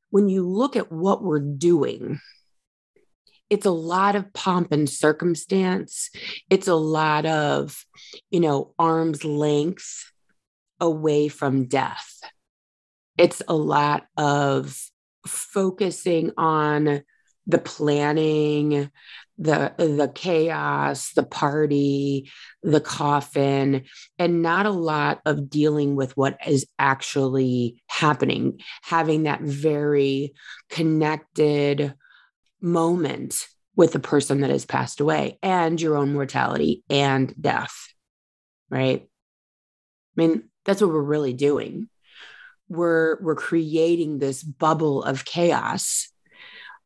When 0.09 0.29
you 0.29 0.47
look 0.47 0.75
at 0.75 0.91
what 0.91 1.23
we're 1.23 1.39
doing, 1.39 2.19
it's 3.49 3.65
a 3.65 3.71
lot 3.71 4.15
of 4.15 4.31
pomp 4.33 4.71
and 4.71 4.89
circumstance. 4.89 6.09
It's 6.49 6.69
a 6.69 6.75
lot 6.75 7.25
of, 7.25 7.85
you 8.29 8.39
know, 8.39 8.73
arm's 8.79 9.25
length 9.25 10.11
away 10.79 11.27
from 11.27 11.65
death 11.65 12.21
it's 13.17 13.41
a 13.47 13.55
lot 13.55 14.05
of 14.17 14.77
focusing 15.25 16.31
on 16.37 17.03
the 17.47 17.57
planning, 17.57 18.89
the 19.37 19.73
the 19.77 20.11
chaos, 20.13 21.11
the 21.13 21.23
party, 21.23 22.29
the 22.61 22.81
coffin, 22.81 23.83
and 24.19 24.41
not 24.41 24.65
a 24.65 24.71
lot 24.71 25.21
of 25.25 25.49
dealing 25.49 25.95
with 25.95 26.15
what 26.15 26.37
is 26.47 26.67
actually 26.77 27.81
happening, 27.87 28.59
having 28.83 29.23
that 29.23 29.41
very 29.41 30.33
connected 30.69 31.93
moment 32.61 33.47
with 33.75 33.93
the 33.93 33.99
person 33.99 34.41
that 34.41 34.51
has 34.51 34.65
passed 34.65 34.99
away 34.99 35.39
and 35.41 35.81
your 35.81 35.97
own 35.97 36.13
mortality 36.13 36.83
and 36.89 37.33
death. 37.39 37.87
Right? 38.69 39.07
I 40.17 40.21
mean, 40.21 40.49
that's 40.65 40.81
what 40.81 40.91
we're 40.91 41.01
really 41.01 41.33
doing. 41.33 41.89
We're 42.71 43.21
we're 43.21 43.35
creating 43.35 44.19
this 44.19 44.41
bubble 44.41 45.03
of 45.03 45.25
chaos 45.25 46.11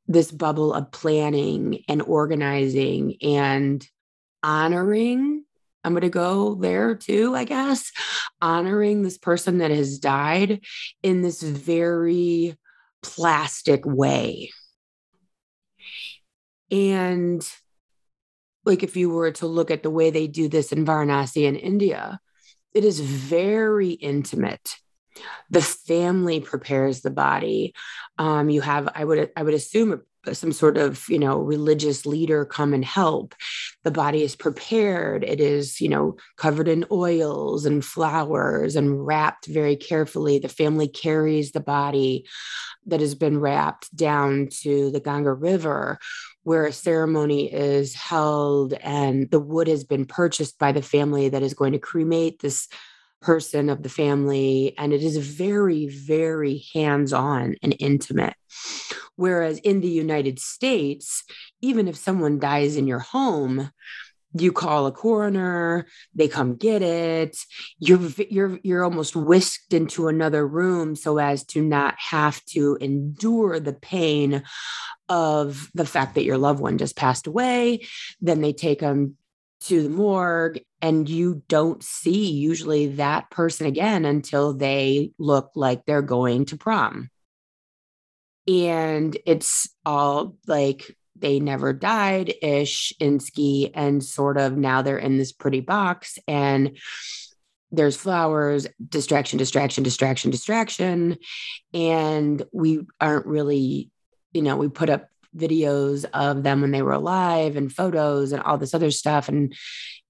this 0.07 0.31
bubble 0.31 0.73
of 0.73 0.91
planning 0.91 1.83
and 1.87 2.01
organizing 2.01 3.15
and 3.21 3.87
honoring. 4.43 5.43
I'm 5.83 5.93
going 5.93 6.01
to 6.01 6.09
go 6.09 6.55
there 6.55 6.95
too, 6.95 7.35
I 7.35 7.43
guess, 7.43 7.91
honoring 8.41 9.01
this 9.01 9.17
person 9.17 9.59
that 9.59 9.71
has 9.71 9.99
died 9.99 10.61
in 11.03 11.21
this 11.21 11.41
very 11.41 12.55
plastic 13.01 13.85
way. 13.85 14.51
And 16.71 17.47
like 18.65 18.81
if 18.81 18.95
you 18.95 19.11
were 19.11 19.31
to 19.33 19.47
look 19.47 19.69
at 19.69 19.83
the 19.83 19.91
way 19.91 20.09
they 20.09 20.27
do 20.27 20.47
this 20.47 20.71
in 20.71 20.85
Varanasi 20.85 21.43
in 21.43 21.55
India, 21.55 22.19
it 22.73 22.83
is 22.83 22.99
very 22.99 23.91
intimate 23.91 24.75
the 25.49 25.61
family 25.61 26.39
prepares 26.39 27.01
the 27.01 27.11
body. 27.11 27.73
Um, 28.17 28.49
you 28.49 28.61
have 28.61 28.89
i 28.95 29.03
would 29.03 29.31
i 29.35 29.43
would 29.43 29.53
assume 29.53 30.01
some 30.33 30.51
sort 30.51 30.77
of 30.77 31.07
you 31.07 31.19
know 31.19 31.37
religious 31.37 32.05
leader 32.05 32.45
come 32.45 32.73
and 32.73 32.85
help. 32.85 33.35
The 33.83 33.91
body 33.91 34.23
is 34.23 34.35
prepared. 34.35 35.23
It 35.23 35.39
is 35.39 35.79
you 35.81 35.89
know 35.89 36.17
covered 36.37 36.67
in 36.67 36.85
oils 36.91 37.65
and 37.65 37.83
flowers 37.83 38.75
and 38.75 39.05
wrapped 39.05 39.45
very 39.45 39.75
carefully. 39.75 40.39
The 40.39 40.49
family 40.49 40.87
carries 40.87 41.51
the 41.51 41.59
body 41.59 42.25
that 42.87 42.99
has 42.99 43.15
been 43.15 43.39
wrapped 43.39 43.95
down 43.95 44.49
to 44.61 44.91
the 44.91 44.99
ganga 44.99 45.33
river 45.33 45.99
where 46.43 46.65
a 46.65 46.71
ceremony 46.71 47.51
is 47.51 47.95
held 47.95 48.73
and 48.73 49.29
the 49.31 49.39
wood 49.39 49.67
has 49.67 49.83
been 49.83 50.05
purchased 50.05 50.59
by 50.59 50.71
the 50.71 50.81
family 50.81 51.29
that 51.29 51.41
is 51.41 51.55
going 51.55 51.71
to 51.71 51.79
cremate 51.79 52.39
this 52.39 52.67
person 53.25 53.69
of 53.69 53.81
the 53.81 53.89
family. 53.89 54.75
And 54.77 54.93
it 54.93 55.01
is 55.01 55.17
very, 55.17 55.87
very 55.87 56.63
hands 56.73 57.11
on 57.11 57.55
and 57.63 57.75
intimate. 57.79 58.35
Whereas 59.15 59.57
in 59.59 59.81
the 59.81 59.89
United 59.89 60.39
States, 60.39 61.23
even 61.61 61.87
if 61.87 61.95
someone 61.95 62.39
dies 62.39 62.75
in 62.75 62.85
your 62.85 62.99
home, 62.99 63.71
you 64.37 64.51
call 64.51 64.85
a 64.85 64.91
coroner 64.91 65.87
they 66.13 66.27
come 66.27 66.57
get 66.57 66.81
it 66.81 67.37
you're 67.79 68.01
you're 68.29 68.59
you're 68.63 68.83
almost 68.83 69.15
whisked 69.15 69.71
into 69.71 70.09
another 70.09 70.45
room 70.45 70.93
so 70.93 71.17
as 71.17 71.45
to 71.45 71.61
not 71.61 71.95
have 71.97 72.43
to 72.43 72.77
endure 72.81 73.61
the 73.61 73.71
pain 73.71 74.43
of 75.07 75.71
the 75.73 75.85
fact 75.85 76.15
that 76.15 76.25
your 76.25 76.37
loved 76.37 76.59
one 76.59 76.77
just 76.77 76.97
passed 76.97 77.27
away 77.27 77.79
then 78.19 78.41
they 78.41 78.51
take 78.51 78.81
them 78.81 79.15
to 79.65 79.83
the 79.83 79.89
morgue 79.89 80.59
and 80.81 81.09
you 81.09 81.41
don't 81.47 81.83
see 81.83 82.31
usually 82.31 82.87
that 82.87 83.29
person 83.31 83.65
again 83.65 84.05
until 84.05 84.53
they 84.53 85.11
look 85.17 85.51
like 85.55 85.85
they're 85.85 86.01
going 86.01 86.45
to 86.45 86.57
prom. 86.57 87.09
And 88.47 89.17
it's 89.25 89.67
all 89.83 90.35
like 90.45 90.95
they 91.15 91.39
never 91.39 91.73
died 91.73 92.33
ish 92.41 92.93
in 92.99 93.19
ski 93.19 93.71
and 93.73 94.03
sort 94.03 94.37
of 94.37 94.57
now 94.57 94.81
they're 94.81 94.97
in 94.97 95.17
this 95.17 95.31
pretty 95.31 95.61
box 95.61 96.19
and 96.27 96.77
there's 97.71 97.97
flowers 97.97 98.67
distraction 98.87 99.39
distraction 99.39 99.83
distraction 99.83 100.29
distraction 100.29 101.17
and 101.73 102.43
we 102.53 102.81
aren't 103.01 103.25
really 103.25 103.89
you 104.33 104.41
know 104.41 104.57
we 104.57 104.67
put 104.67 104.89
up 104.89 105.09
videos 105.35 106.05
of 106.13 106.43
them 106.43 106.61
when 106.61 106.71
they 106.71 106.81
were 106.81 106.93
alive 106.93 107.55
and 107.55 107.71
photos 107.71 108.31
and 108.31 108.41
all 108.41 108.57
this 108.57 108.73
other 108.73 108.91
stuff. 108.91 109.27
And 109.27 109.53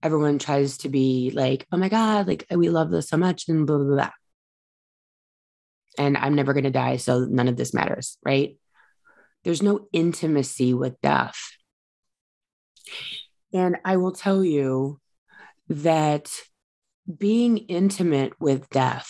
everyone 0.04 0.40
tries 0.40 0.78
to 0.80 0.90
be 0.90 1.32
like, 1.34 1.66
oh 1.72 1.78
my 1.78 1.90
God, 1.90 2.28
like 2.28 2.46
we 2.52 2.70
love 2.70 2.92
this 2.92 3.10
so 3.10 3.18
much 3.18 3.48
and 3.48 3.66
blah, 3.66 3.78
blah, 3.78 3.96
blah. 3.96 4.12
And 5.98 6.18
I'm 6.18 6.36
never 6.36 6.54
going 6.54 6.66
to 6.66 6.72
die. 6.72 6.98
So 6.98 7.26
none 7.26 7.48
of 7.48 7.58
this 7.58 7.74
matters, 7.74 8.18
right? 8.24 8.58
There's 9.44 9.64
no 9.64 9.88
intimacy 9.94 10.74
with 10.74 11.00
death. 11.02 11.38
And 13.54 13.78
I 13.86 13.98
will 13.98 14.12
tell 14.12 14.44
you 14.44 15.00
that 15.70 16.30
being 17.18 17.60
intimate 17.60 18.34
with 18.40 18.70
death, 18.70 19.10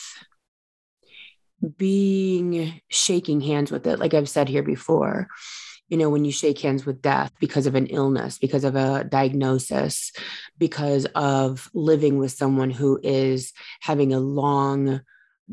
being 1.78 2.80
shaking 2.90 3.42
hands 3.42 3.72
with 3.72 3.88
it, 3.88 4.00
like 4.00 4.14
I've 4.14 4.30
said 4.30 4.50
here 4.50 4.64
before, 4.64 5.28
you 5.88 5.98
know, 5.98 6.10
when 6.10 6.26
you 6.26 6.32
shake 6.32 6.60
hands 6.60 6.86
with 6.86 7.02
death 7.02 7.32
because 7.40 7.68
of 7.68 7.76
an 7.76 7.88
illness, 7.88 8.38
because 8.38 8.64
of 8.64 8.76
a 8.76 9.04
diagnosis, 9.04 10.12
because 10.58 11.06
of 11.16 11.70
living 11.74 12.18
with 12.18 12.32
someone 12.32 12.72
who 12.72 13.00
is 13.04 13.54
having 13.82 14.14
a 14.14 14.20
long 14.20 15.02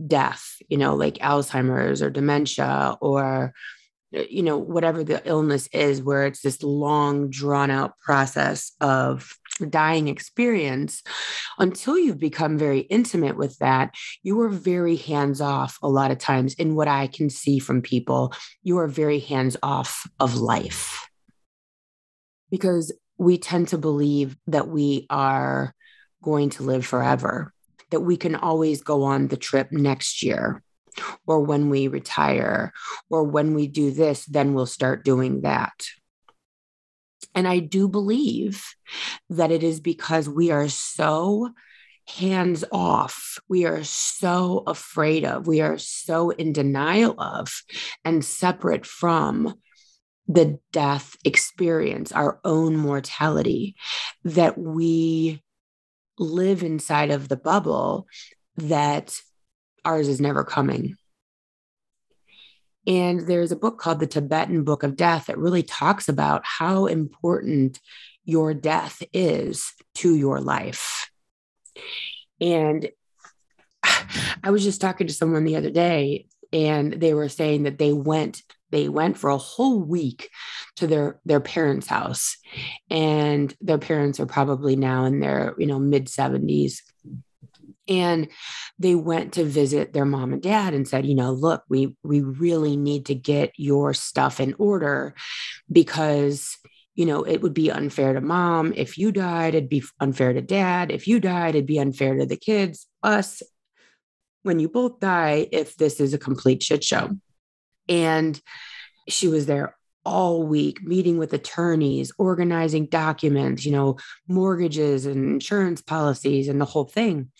death, 0.06 0.56
you 0.68 0.78
know, 0.78 0.94
like 0.94 1.14
Alzheimer's 1.14 2.00
or 2.00 2.10
dementia 2.10 2.96
or 3.00 3.52
you 4.12 4.42
know 4.42 4.58
whatever 4.58 5.02
the 5.02 5.26
illness 5.26 5.68
is 5.68 6.02
where 6.02 6.26
it's 6.26 6.42
this 6.42 6.62
long 6.62 7.30
drawn 7.30 7.70
out 7.70 7.98
process 7.98 8.72
of 8.80 9.34
dying 9.68 10.08
experience 10.08 11.02
until 11.58 11.98
you've 11.98 12.18
become 12.18 12.56
very 12.56 12.80
intimate 12.80 13.36
with 13.36 13.56
that 13.58 13.94
you 14.22 14.40
are 14.40 14.48
very 14.48 14.96
hands 14.96 15.40
off 15.40 15.78
a 15.82 15.88
lot 15.88 16.10
of 16.10 16.18
times 16.18 16.54
in 16.54 16.74
what 16.74 16.88
i 16.88 17.06
can 17.06 17.28
see 17.28 17.58
from 17.58 17.82
people 17.82 18.32
you 18.62 18.78
are 18.78 18.88
very 18.88 19.18
hands 19.18 19.56
off 19.62 20.08
of 20.18 20.36
life 20.36 21.08
because 22.50 22.92
we 23.18 23.36
tend 23.38 23.68
to 23.68 23.78
believe 23.78 24.36
that 24.46 24.68
we 24.68 25.06
are 25.10 25.74
going 26.22 26.48
to 26.48 26.62
live 26.62 26.84
forever 26.84 27.52
that 27.90 28.00
we 28.00 28.16
can 28.16 28.34
always 28.34 28.80
go 28.80 29.02
on 29.02 29.28
the 29.28 29.36
trip 29.36 29.70
next 29.70 30.22
year 30.22 30.62
or 31.26 31.40
when 31.40 31.70
we 31.70 31.88
retire, 31.88 32.72
or 33.10 33.24
when 33.24 33.54
we 33.54 33.66
do 33.66 33.90
this, 33.90 34.24
then 34.26 34.54
we'll 34.54 34.66
start 34.66 35.04
doing 35.04 35.42
that. 35.42 35.72
And 37.34 37.48
I 37.48 37.58
do 37.58 37.88
believe 37.88 38.64
that 39.30 39.50
it 39.50 39.62
is 39.62 39.80
because 39.80 40.28
we 40.28 40.50
are 40.50 40.68
so 40.68 41.50
hands 42.08 42.64
off, 42.72 43.38
we 43.48 43.64
are 43.64 43.84
so 43.84 44.64
afraid 44.66 45.24
of, 45.24 45.46
we 45.46 45.60
are 45.60 45.78
so 45.78 46.30
in 46.30 46.52
denial 46.52 47.14
of, 47.18 47.62
and 48.04 48.24
separate 48.24 48.84
from 48.84 49.54
the 50.28 50.58
death 50.72 51.16
experience, 51.24 52.12
our 52.12 52.40
own 52.44 52.76
mortality, 52.76 53.76
that 54.24 54.58
we 54.58 55.42
live 56.18 56.62
inside 56.62 57.10
of 57.10 57.28
the 57.28 57.36
bubble 57.36 58.06
that 58.56 59.20
ours 59.84 60.08
is 60.08 60.20
never 60.20 60.44
coming. 60.44 60.96
And 62.86 63.20
there's 63.20 63.52
a 63.52 63.56
book 63.56 63.78
called 63.78 64.00
The 64.00 64.06
Tibetan 64.06 64.64
Book 64.64 64.82
of 64.82 64.96
Death 64.96 65.26
that 65.26 65.38
really 65.38 65.62
talks 65.62 66.08
about 66.08 66.42
how 66.44 66.86
important 66.86 67.80
your 68.24 68.54
death 68.54 69.02
is 69.12 69.72
to 69.96 70.14
your 70.14 70.40
life. 70.40 71.10
And 72.40 72.88
I 74.42 74.50
was 74.50 74.64
just 74.64 74.80
talking 74.80 75.06
to 75.06 75.12
someone 75.12 75.44
the 75.44 75.56
other 75.56 75.70
day 75.70 76.26
and 76.52 76.92
they 76.92 77.14
were 77.14 77.28
saying 77.28 77.64
that 77.64 77.78
they 77.78 77.92
went 77.92 78.42
they 78.70 78.88
went 78.88 79.18
for 79.18 79.30
a 79.30 79.36
whole 79.36 79.80
week 79.80 80.30
to 80.76 80.86
their 80.86 81.20
their 81.24 81.40
parents 81.40 81.86
house 81.86 82.36
and 82.90 83.54
their 83.60 83.78
parents 83.78 84.20
are 84.20 84.26
probably 84.26 84.76
now 84.76 85.04
in 85.04 85.20
their 85.20 85.54
you 85.58 85.66
know 85.66 85.78
mid 85.78 86.06
70s 86.06 86.78
and 88.00 88.28
they 88.78 88.94
went 88.94 89.34
to 89.34 89.44
visit 89.44 89.92
their 89.92 90.04
mom 90.04 90.32
and 90.32 90.42
dad 90.42 90.74
and 90.74 90.88
said 90.88 91.06
you 91.06 91.14
know 91.14 91.32
look 91.32 91.62
we 91.68 91.96
we 92.02 92.20
really 92.20 92.76
need 92.76 93.06
to 93.06 93.14
get 93.14 93.52
your 93.56 93.92
stuff 93.94 94.40
in 94.40 94.54
order 94.58 95.14
because 95.70 96.56
you 96.94 97.06
know 97.06 97.22
it 97.22 97.40
would 97.42 97.54
be 97.54 97.70
unfair 97.70 98.12
to 98.12 98.20
mom 98.20 98.72
if 98.76 98.98
you 98.98 99.12
died. 99.12 99.54
It'd 99.54 99.68
be 99.68 99.82
unfair 100.00 100.32
to 100.32 100.42
dad 100.42 100.90
if 100.90 101.06
you 101.06 101.20
died. 101.20 101.54
It'd 101.54 101.66
be 101.66 101.78
unfair 101.78 102.16
to 102.16 102.26
the 102.26 102.36
kids 102.36 102.86
us 103.02 103.42
when 104.42 104.58
you 104.58 104.68
both 104.68 105.00
die 105.00 105.48
if 105.52 105.76
this 105.76 106.00
is 106.00 106.14
a 106.14 106.18
complete 106.18 106.62
shit 106.62 106.84
show. 106.84 107.10
And 107.88 108.40
she 109.08 109.28
was 109.28 109.46
there 109.46 109.76
all 110.04 110.42
week 110.42 110.82
meeting 110.82 111.18
with 111.18 111.32
attorneys, 111.32 112.12
organizing 112.18 112.86
documents, 112.86 113.64
you 113.64 113.72
know, 113.72 113.96
mortgages 114.28 115.06
and 115.06 115.24
insurance 115.34 115.80
policies 115.80 116.48
and 116.48 116.60
the 116.60 116.66
whole 116.66 116.84
thing. 116.84 117.30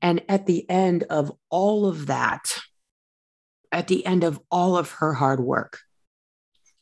And 0.00 0.22
at 0.28 0.46
the 0.46 0.68
end 0.68 1.04
of 1.04 1.32
all 1.50 1.86
of 1.86 2.06
that, 2.06 2.58
at 3.70 3.88
the 3.88 4.04
end 4.04 4.24
of 4.24 4.40
all 4.50 4.76
of 4.76 4.90
her 4.92 5.14
hard 5.14 5.40
work, 5.40 5.80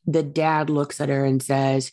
the 0.07 0.23
dad 0.23 0.71
looks 0.71 1.01
at 1.01 1.09
her 1.09 1.25
and 1.25 1.43
says, 1.43 1.93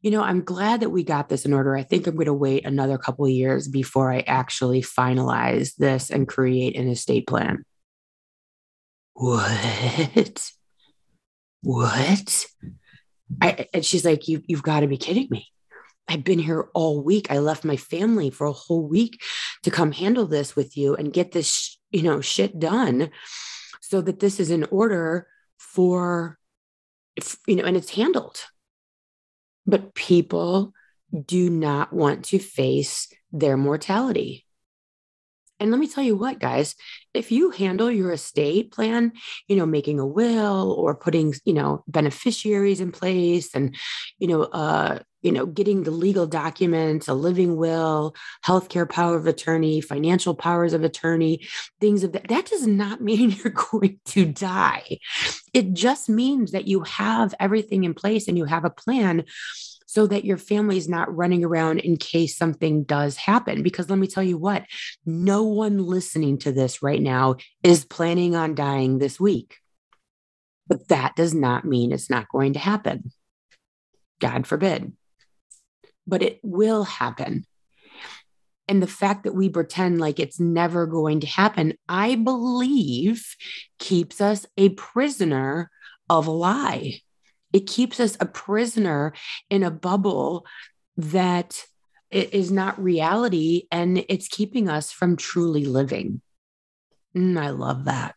You 0.00 0.10
know, 0.10 0.22
I'm 0.22 0.42
glad 0.42 0.80
that 0.80 0.90
we 0.90 1.02
got 1.02 1.28
this 1.28 1.44
in 1.44 1.52
order. 1.52 1.76
I 1.76 1.82
think 1.82 2.06
I'm 2.06 2.14
going 2.14 2.26
to 2.26 2.34
wait 2.34 2.64
another 2.64 2.98
couple 2.98 3.28
years 3.28 3.66
before 3.66 4.12
I 4.12 4.20
actually 4.20 4.82
finalize 4.82 5.74
this 5.76 6.10
and 6.10 6.28
create 6.28 6.76
an 6.76 6.88
estate 6.88 7.26
plan. 7.26 7.64
What? 9.18 10.50
What? 11.66 12.46
I, 13.42 13.66
and 13.74 13.84
she's 13.84 14.04
like, 14.04 14.28
you, 14.28 14.40
You've 14.46 14.62
got 14.62 14.80
to 14.80 14.86
be 14.86 14.96
kidding 14.96 15.26
me. 15.30 15.48
I've 16.06 16.22
been 16.22 16.38
here 16.38 16.68
all 16.74 17.02
week. 17.02 17.28
I 17.28 17.38
left 17.38 17.64
my 17.64 17.76
family 17.76 18.30
for 18.30 18.46
a 18.46 18.52
whole 18.52 18.86
week 18.86 19.20
to 19.64 19.72
come 19.72 19.90
handle 19.90 20.26
this 20.26 20.54
with 20.54 20.76
you 20.76 20.94
and 20.94 21.12
get 21.12 21.32
this, 21.32 21.76
you 21.90 22.02
know, 22.02 22.20
shit 22.20 22.60
done 22.60 23.10
so 23.80 24.00
that 24.00 24.20
this 24.20 24.38
is 24.38 24.52
in 24.52 24.62
order 24.70 25.26
for 25.58 26.38
you 27.48 27.56
know, 27.56 27.64
and 27.64 27.76
it's 27.76 27.90
handled. 27.90 28.44
But 29.66 29.92
people 29.92 30.72
do 31.26 31.50
not 31.50 31.92
want 31.92 32.26
to 32.26 32.38
face 32.38 33.08
their 33.32 33.56
mortality. 33.56 34.45
And 35.58 35.70
let 35.70 35.80
me 35.80 35.86
tell 35.86 36.04
you 36.04 36.16
what, 36.16 36.38
guys, 36.38 36.74
if 37.14 37.32
you 37.32 37.50
handle 37.50 37.90
your 37.90 38.12
estate 38.12 38.72
plan, 38.72 39.12
you 39.48 39.56
know, 39.56 39.66
making 39.66 39.98
a 39.98 40.06
will 40.06 40.72
or 40.72 40.94
putting, 40.94 41.34
you 41.44 41.54
know, 41.54 41.82
beneficiaries 41.88 42.80
in 42.80 42.92
place 42.92 43.54
and, 43.54 43.74
you 44.18 44.28
know, 44.28 44.42
uh, 44.42 44.98
you 45.22 45.32
know, 45.32 45.46
getting 45.46 45.82
the 45.82 45.90
legal 45.90 46.26
documents, 46.26 47.08
a 47.08 47.14
living 47.14 47.56
will, 47.56 48.14
healthcare 48.44 48.88
power 48.88 49.16
of 49.16 49.26
attorney, 49.26 49.80
financial 49.80 50.34
powers 50.34 50.72
of 50.72 50.84
attorney, 50.84 51.40
things 51.80 52.04
of 52.04 52.12
that, 52.12 52.28
that 52.28 52.46
does 52.46 52.66
not 52.66 53.00
mean 53.08 53.30
you're 53.30 53.52
going 53.70 53.98
to 54.06 54.26
die. 54.26 54.98
It 55.54 55.72
just 55.72 56.08
means 56.08 56.52
that 56.52 56.68
you 56.68 56.82
have 56.82 57.34
everything 57.40 57.84
in 57.84 57.94
place 57.94 58.28
and 58.28 58.36
you 58.36 58.44
have 58.44 58.64
a 58.64 58.70
plan 58.70 59.24
so 59.86 60.06
that 60.08 60.24
your 60.24 60.36
family 60.36 60.76
is 60.76 60.88
not 60.88 61.14
running 61.14 61.44
around 61.44 61.78
in 61.78 61.96
case 61.96 62.36
something 62.36 62.82
does 62.82 63.16
happen. 63.16 63.62
Because 63.62 63.88
let 63.88 63.98
me 63.98 64.08
tell 64.08 64.22
you 64.22 64.36
what, 64.36 64.64
no 65.06 65.44
one 65.44 65.78
listening 65.78 66.38
to 66.38 66.52
this 66.52 66.82
right 66.82 67.00
now 67.00 67.36
is 67.62 67.84
planning 67.84 68.34
on 68.34 68.54
dying 68.54 68.98
this 68.98 69.18
week. 69.18 69.56
But 70.68 70.88
that 70.88 71.14
does 71.14 71.32
not 71.32 71.64
mean 71.64 71.92
it's 71.92 72.10
not 72.10 72.28
going 72.28 72.54
to 72.54 72.58
happen. 72.58 73.12
God 74.20 74.46
forbid. 74.46 74.92
But 76.06 76.22
it 76.22 76.40
will 76.42 76.84
happen. 76.84 77.46
And 78.68 78.82
the 78.82 78.88
fact 78.88 79.24
that 79.24 79.34
we 79.34 79.48
pretend 79.48 80.00
like 80.00 80.18
it's 80.18 80.40
never 80.40 80.86
going 80.86 81.20
to 81.20 81.26
happen, 81.26 81.74
I 81.88 82.16
believe 82.16 83.36
keeps 83.78 84.20
us 84.20 84.44
a 84.56 84.70
prisoner 84.70 85.70
of 86.10 86.26
a 86.26 86.32
lie. 86.32 87.00
It 87.52 87.66
keeps 87.66 88.00
us 88.00 88.16
a 88.20 88.26
prisoner 88.26 89.12
in 89.50 89.62
a 89.62 89.70
bubble 89.70 90.46
that 90.96 91.64
is 92.10 92.50
not 92.50 92.82
reality 92.82 93.66
and 93.70 94.04
it's 94.08 94.28
keeping 94.28 94.68
us 94.68 94.92
from 94.92 95.16
truly 95.16 95.64
living. 95.64 96.20
Mm, 97.16 97.38
I 97.38 97.50
love 97.50 97.84
that. 97.84 98.14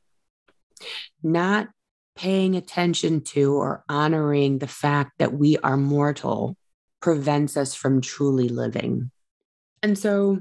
Not 1.23 1.69
paying 2.15 2.55
attention 2.55 3.21
to 3.21 3.53
or 3.53 3.83
honoring 3.87 4.59
the 4.59 4.67
fact 4.67 5.13
that 5.19 5.33
we 5.33 5.57
are 5.57 5.77
mortal 5.77 6.57
prevents 7.01 7.55
us 7.55 7.73
from 7.73 8.01
truly 8.01 8.49
living. 8.49 9.09
And 9.81 9.97
so 9.97 10.39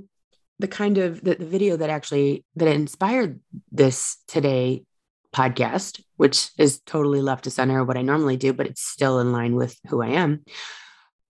the 0.58 0.68
kind 0.68 0.98
of 0.98 1.22
the, 1.22 1.36
the 1.36 1.46
video 1.46 1.76
that 1.76 1.90
actually 1.90 2.44
that 2.56 2.68
inspired 2.68 3.40
this 3.70 4.18
today 4.26 4.84
podcast, 5.34 6.02
which 6.16 6.50
is 6.58 6.80
totally 6.80 7.20
left 7.20 7.44
to 7.44 7.50
center 7.50 7.80
of 7.80 7.88
what 7.88 7.96
I 7.96 8.02
normally 8.02 8.36
do, 8.36 8.52
but 8.52 8.66
it's 8.66 8.82
still 8.82 9.20
in 9.20 9.32
line 9.32 9.54
with 9.54 9.78
who 9.88 10.02
I 10.02 10.08
am, 10.08 10.44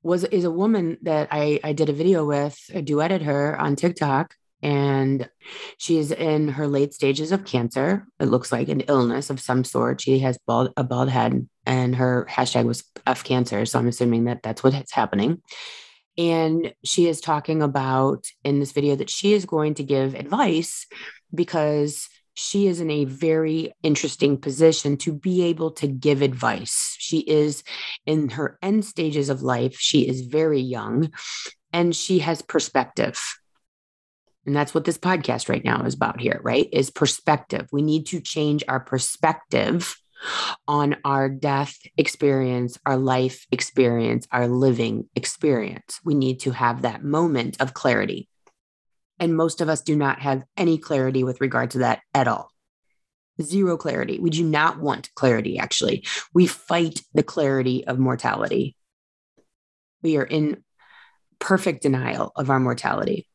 was 0.02 0.24
is 0.24 0.44
a 0.44 0.50
woman 0.50 0.98
that 1.02 1.28
I, 1.30 1.60
I 1.64 1.72
did 1.72 1.88
a 1.88 1.92
video 1.92 2.24
with, 2.24 2.58
I 2.74 2.82
duetted 2.82 3.22
her 3.22 3.58
on 3.58 3.76
TikTok. 3.76 4.34
And 4.60 5.30
she 5.76 5.98
is 5.98 6.10
in 6.10 6.48
her 6.48 6.66
late 6.66 6.92
stages 6.92 7.30
of 7.30 7.44
cancer. 7.44 8.08
It 8.18 8.24
looks 8.24 8.50
like 8.50 8.68
an 8.68 8.80
illness 8.80 9.30
of 9.30 9.38
some 9.38 9.62
sort. 9.62 10.00
She 10.00 10.18
has 10.18 10.36
bald, 10.48 10.72
a 10.76 10.82
bald 10.82 11.10
head, 11.10 11.48
and 11.64 11.94
her 11.94 12.26
hashtag 12.28 12.64
was 12.64 12.82
F 13.06 13.22
cancer. 13.22 13.64
So 13.66 13.78
I'm 13.78 13.86
assuming 13.86 14.24
that 14.24 14.42
that's 14.42 14.64
what's 14.64 14.90
happening. 14.92 15.42
And 16.16 16.74
she 16.84 17.06
is 17.06 17.20
talking 17.20 17.62
about 17.62 18.26
in 18.42 18.58
this 18.58 18.72
video 18.72 18.96
that 18.96 19.10
she 19.10 19.32
is 19.32 19.46
going 19.46 19.74
to 19.74 19.84
give 19.84 20.16
advice 20.16 20.86
because 21.32 22.08
she 22.38 22.68
is 22.68 22.80
in 22.80 22.88
a 22.88 23.04
very 23.04 23.72
interesting 23.82 24.36
position 24.36 24.96
to 24.96 25.12
be 25.12 25.42
able 25.42 25.72
to 25.72 25.88
give 25.88 26.22
advice. 26.22 26.94
She 26.96 27.18
is 27.18 27.64
in 28.06 28.28
her 28.30 28.60
end 28.62 28.84
stages 28.84 29.28
of 29.28 29.42
life. 29.42 29.76
She 29.80 30.06
is 30.06 30.20
very 30.20 30.60
young 30.60 31.10
and 31.72 31.96
she 31.96 32.20
has 32.20 32.40
perspective. 32.40 33.20
And 34.46 34.54
that's 34.54 34.72
what 34.72 34.84
this 34.84 34.98
podcast 34.98 35.48
right 35.48 35.64
now 35.64 35.82
is 35.82 35.94
about 35.94 36.20
here, 36.20 36.40
right? 36.44 36.68
Is 36.72 36.90
perspective. 36.90 37.66
We 37.72 37.82
need 37.82 38.06
to 38.06 38.20
change 38.20 38.62
our 38.68 38.78
perspective 38.78 39.96
on 40.68 40.94
our 41.04 41.28
death 41.28 41.76
experience, 41.96 42.78
our 42.86 42.96
life 42.96 43.46
experience, 43.50 44.28
our 44.30 44.46
living 44.46 45.08
experience. 45.16 45.98
We 46.04 46.14
need 46.14 46.38
to 46.40 46.52
have 46.52 46.82
that 46.82 47.02
moment 47.02 47.60
of 47.60 47.74
clarity. 47.74 48.28
And 49.20 49.36
most 49.36 49.60
of 49.60 49.68
us 49.68 49.82
do 49.82 49.96
not 49.96 50.20
have 50.20 50.44
any 50.56 50.78
clarity 50.78 51.24
with 51.24 51.40
regard 51.40 51.72
to 51.72 51.78
that 51.78 52.00
at 52.14 52.28
all. 52.28 52.50
Zero 53.40 53.76
clarity. 53.76 54.18
We 54.18 54.30
do 54.30 54.44
not 54.44 54.80
want 54.80 55.14
clarity, 55.14 55.58
actually. 55.58 56.04
We 56.34 56.46
fight 56.46 57.02
the 57.14 57.22
clarity 57.22 57.86
of 57.86 57.98
mortality. 57.98 58.76
We 60.02 60.16
are 60.16 60.24
in 60.24 60.64
perfect 61.38 61.82
denial 61.82 62.32
of 62.36 62.50
our 62.50 62.60
mortality. 62.60 63.28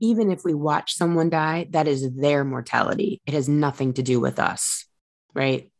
Even 0.00 0.30
if 0.30 0.44
we 0.44 0.54
watch 0.54 0.94
someone 0.94 1.30
die, 1.30 1.66
that 1.70 1.86
is 1.86 2.14
their 2.14 2.44
mortality. 2.44 3.20
It 3.26 3.34
has 3.34 3.48
nothing 3.48 3.94
to 3.94 4.02
do 4.02 4.18
with 4.18 4.38
us, 4.38 4.86
right? 5.34 5.70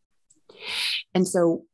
And 1.14 1.26
so 1.26 1.64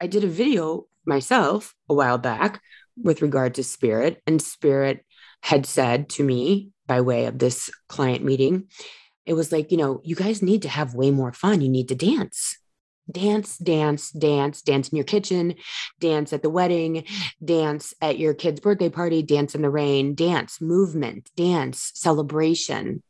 I 0.00 0.06
did 0.06 0.24
a 0.24 0.28
video 0.28 0.86
myself 1.04 1.74
a 1.88 1.94
while 1.94 2.18
back 2.18 2.60
with 3.02 3.22
regard 3.22 3.54
to 3.54 3.64
spirit, 3.64 4.20
and 4.26 4.42
spirit 4.42 5.04
had 5.42 5.66
said 5.66 6.08
to 6.10 6.24
me 6.24 6.70
by 6.86 7.00
way 7.00 7.26
of 7.26 7.38
this 7.38 7.70
client 7.88 8.24
meeting, 8.24 8.68
it 9.26 9.34
was 9.34 9.52
like, 9.52 9.70
you 9.70 9.76
know, 9.76 10.00
you 10.04 10.16
guys 10.16 10.42
need 10.42 10.62
to 10.62 10.68
have 10.68 10.94
way 10.94 11.10
more 11.10 11.32
fun. 11.32 11.60
You 11.60 11.68
need 11.68 11.88
to 11.88 11.94
dance. 11.94 12.56
Dance, 13.10 13.56
dance, 13.56 14.10
dance, 14.10 14.60
dance 14.60 14.88
in 14.90 14.96
your 14.96 15.04
kitchen, 15.04 15.54
dance 15.98 16.32
at 16.34 16.42
the 16.42 16.50
wedding, 16.50 17.04
dance 17.42 17.94
at 18.02 18.18
your 18.18 18.34
kid's 18.34 18.60
birthday 18.60 18.90
party, 18.90 19.22
dance 19.22 19.54
in 19.54 19.62
the 19.62 19.70
rain, 19.70 20.14
dance, 20.14 20.60
movement, 20.60 21.30
dance, 21.34 21.90
celebration, 21.94 23.02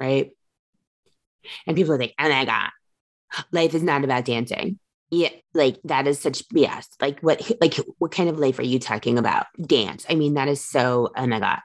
right? 0.00 0.30
And 1.66 1.76
people 1.76 1.92
are 1.92 1.98
like, 1.98 2.14
oh 2.18 2.28
my 2.28 2.44
God, 2.44 2.70
life 3.52 3.74
is 3.74 3.82
not 3.82 4.02
about 4.02 4.24
dancing. 4.24 4.78
Yeah, 5.10 5.30
like 5.54 5.78
that 5.84 6.06
is 6.06 6.20
such 6.20 6.46
BS. 6.48 6.86
Like 7.00 7.20
what 7.20 7.50
like 7.60 7.76
what 7.98 8.12
kind 8.12 8.28
of 8.28 8.38
life 8.38 8.58
are 8.58 8.64
you 8.64 8.78
talking 8.78 9.18
about? 9.18 9.46
Dance. 9.60 10.04
I 10.08 10.14
mean, 10.14 10.34
that 10.34 10.48
is 10.48 10.62
so 10.62 11.10
oh 11.16 11.26
my 11.26 11.40
God. 11.40 11.60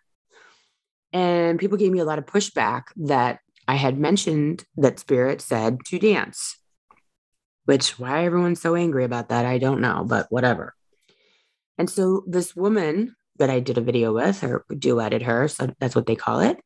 And 1.12 1.60
people 1.60 1.78
gave 1.78 1.92
me 1.92 2.00
a 2.00 2.06
lot 2.06 2.20
of 2.20 2.26
pushback 2.26 2.84
that 2.96 3.40
I 3.68 3.76
had 3.76 4.00
mentioned 4.00 4.66
that 4.78 5.00
spirit 5.00 5.42
said 5.42 5.80
to 5.88 6.00
dance. 6.00 6.58
Which 7.66 7.98
why 8.00 8.26
everyone's 8.26 8.62
so 8.62 8.76
angry 8.76 9.06
about 9.06 9.30
that, 9.30 9.46
I 9.46 9.58
don't 9.58 9.80
know, 9.80 10.04
but 10.06 10.28
whatever. 10.30 10.74
And 11.78 11.90
so 11.90 12.24
this 12.28 12.56
woman 12.56 13.16
that 13.38 13.50
I 13.50 13.60
did 13.60 13.78
a 13.78 13.82
video 13.82 14.14
with 14.14 14.44
or 14.44 14.66
duetted 14.70 15.24
her, 15.24 15.48
so 15.48 15.70
that's 15.80 15.96
what 15.96 16.06
they 16.06 16.16
call 16.16 16.42
it. 16.42 16.60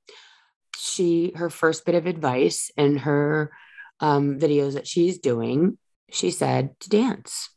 She 0.75 1.33
her 1.35 1.49
first 1.49 1.85
bit 1.85 1.95
of 1.95 2.05
advice 2.05 2.71
in 2.77 2.97
her 2.97 3.51
um, 3.99 4.39
videos 4.39 4.73
that 4.73 4.87
she's 4.87 5.19
doing 5.19 5.77
she 6.11 6.31
said 6.31 6.79
to 6.81 6.89
dance. 6.89 7.49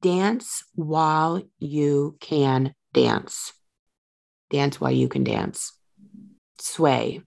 Dance 0.00 0.64
while 0.74 1.42
you 1.58 2.16
can 2.20 2.74
dance. 2.92 3.52
Dance 4.50 4.80
while 4.80 4.90
you 4.90 5.08
can 5.08 5.24
dance. 5.24 5.72
Sway. 6.58 7.22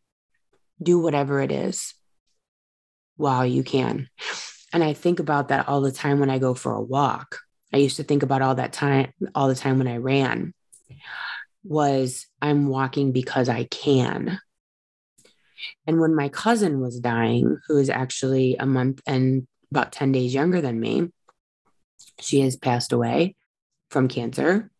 Do 0.82 1.00
whatever 1.00 1.42
it 1.42 1.52
is 1.52 1.94
while 3.16 3.46
you 3.46 3.64
can. 3.64 4.10
And 4.74 4.84
I 4.84 4.94
think 4.94 5.20
about 5.20 5.48
that 5.48 5.70
all 5.70 5.82
the 5.82 5.92
time 5.92 6.20
when 6.20 6.30
I 6.30 6.38
go 6.38 6.54
for 6.54 6.74
a 6.74 6.82
walk. 6.82 7.40
I 7.74 7.78
used 7.78 7.98
to 7.98 8.04
think 8.04 8.24
about 8.24 8.42
all 8.42 8.56
that 8.56 8.74
time, 8.74 9.12
all 9.34 9.48
the 9.48 9.56
time 9.56 9.78
when 9.78 9.88
I 9.88 9.98
ran, 9.98 10.54
was 11.64 12.28
I'm 12.42 12.68
walking 12.68 13.12
because 13.12 13.50
I 13.50 13.66
can. 13.66 14.40
And 15.88 16.00
when 16.00 16.16
my 16.16 16.30
cousin 16.30 16.80
was 16.80 17.00
dying, 17.00 17.58
who 17.68 17.78
is 17.78 17.90
actually 17.90 18.56
a 18.58 18.66
month 18.66 19.02
and 19.08 19.48
about 19.72 19.92
10 19.92 20.12
days 20.12 20.34
younger 20.34 20.62
than 20.62 20.80
me. 20.80 21.10
She 22.20 22.42
has 22.42 22.56
passed 22.56 22.94
away 22.94 23.36
from 23.90 24.08
cancer. 24.08 24.72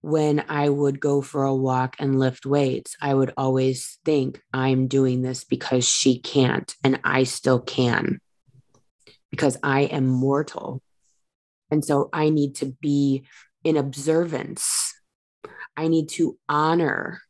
When 0.00 0.44
I 0.48 0.68
would 0.68 0.98
go 0.98 1.22
for 1.22 1.44
a 1.44 1.54
walk 1.54 1.96
and 1.98 2.18
lift 2.18 2.44
weights, 2.44 2.96
I 3.00 3.14
would 3.14 3.32
always 3.36 3.98
think, 4.04 4.40
I'm 4.52 4.88
doing 4.88 5.22
this 5.22 5.44
because 5.44 5.88
she 5.88 6.18
can't, 6.18 6.74
and 6.82 7.00
I 7.04 7.22
still 7.22 7.60
can 7.60 8.20
because 9.30 9.56
I 9.62 9.82
am 9.82 10.06
mortal. 10.06 10.82
And 11.70 11.84
so 11.84 12.10
I 12.12 12.28
need 12.28 12.56
to 12.56 12.66
be 12.80 13.24
in 13.64 13.76
observance. 13.76 14.94
I 15.76 15.88
need 15.88 16.10
to 16.10 16.38
honor 16.48 17.22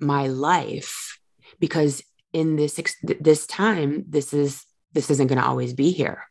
my 0.00 0.26
life 0.26 1.18
because 1.58 2.02
in 2.32 2.56
this 2.56 2.80
this 3.20 3.46
time 3.46 4.04
this 4.08 4.32
is 4.32 4.64
this 4.92 5.10
isn't 5.10 5.28
going 5.28 5.40
to 5.40 5.46
always 5.46 5.72
be 5.74 5.92
here. 5.92 6.24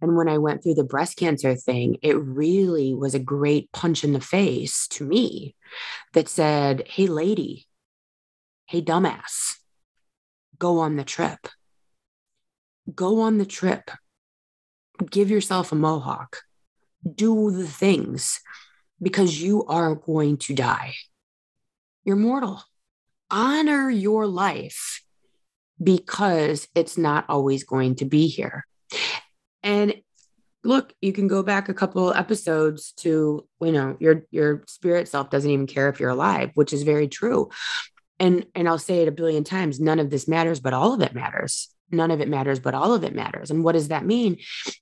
And 0.00 0.16
when 0.16 0.28
I 0.28 0.38
went 0.38 0.62
through 0.62 0.74
the 0.74 0.84
breast 0.84 1.16
cancer 1.16 1.54
thing, 1.54 1.98
it 2.02 2.16
really 2.16 2.94
was 2.94 3.14
a 3.14 3.18
great 3.18 3.70
punch 3.72 4.02
in 4.02 4.12
the 4.12 4.20
face 4.20 4.88
to 4.88 5.04
me 5.04 5.54
that 6.14 6.28
said, 6.28 6.84
Hey, 6.88 7.06
lady, 7.06 7.66
hey, 8.66 8.80
dumbass, 8.80 9.56
go 10.58 10.78
on 10.78 10.96
the 10.96 11.04
trip. 11.04 11.48
Go 12.94 13.20
on 13.20 13.38
the 13.38 13.46
trip. 13.46 13.90
Give 15.10 15.30
yourself 15.30 15.70
a 15.70 15.74
mohawk. 15.74 16.42
Do 17.14 17.50
the 17.50 17.66
things 17.66 18.40
because 19.00 19.40
you 19.40 19.64
are 19.66 19.94
going 19.94 20.38
to 20.38 20.54
die. 20.54 20.94
You're 22.04 22.16
mortal. 22.16 22.62
Honor 23.30 23.90
your 23.90 24.26
life 24.26 25.02
because 25.82 26.68
it's 26.74 26.98
not 26.98 27.24
always 27.28 27.64
going 27.64 27.96
to 27.96 28.04
be 28.04 28.28
here. 28.28 28.66
And 29.62 29.94
look, 30.64 30.92
you 31.00 31.12
can 31.12 31.28
go 31.28 31.42
back 31.42 31.68
a 31.68 31.74
couple 31.74 32.12
episodes 32.12 32.92
to, 32.98 33.46
you 33.60 33.72
know, 33.72 33.96
your 34.00 34.24
your 34.30 34.64
spirit 34.66 35.08
self 35.08 35.30
doesn't 35.30 35.50
even 35.50 35.66
care 35.66 35.88
if 35.88 36.00
you're 36.00 36.10
alive, 36.10 36.50
which 36.54 36.72
is 36.72 36.82
very 36.82 37.08
true. 37.08 37.50
And 38.18 38.46
and 38.54 38.68
I'll 38.68 38.78
say 38.78 39.02
it 39.02 39.08
a 39.08 39.12
billion 39.12 39.44
times, 39.44 39.80
none 39.80 39.98
of 39.98 40.10
this 40.10 40.28
matters, 40.28 40.60
but 40.60 40.74
all 40.74 40.92
of 40.92 41.00
it 41.00 41.14
matters 41.14 41.68
none 41.90 42.10
of 42.10 42.20
it 42.20 42.28
matters, 42.28 42.60
but 42.60 42.74
all 42.74 42.92
of 42.94 43.04
it 43.04 43.14
matters. 43.14 43.50
And 43.50 43.64
what 43.64 43.72
does 43.72 43.88
that 43.88 44.04
mean? 44.04 44.38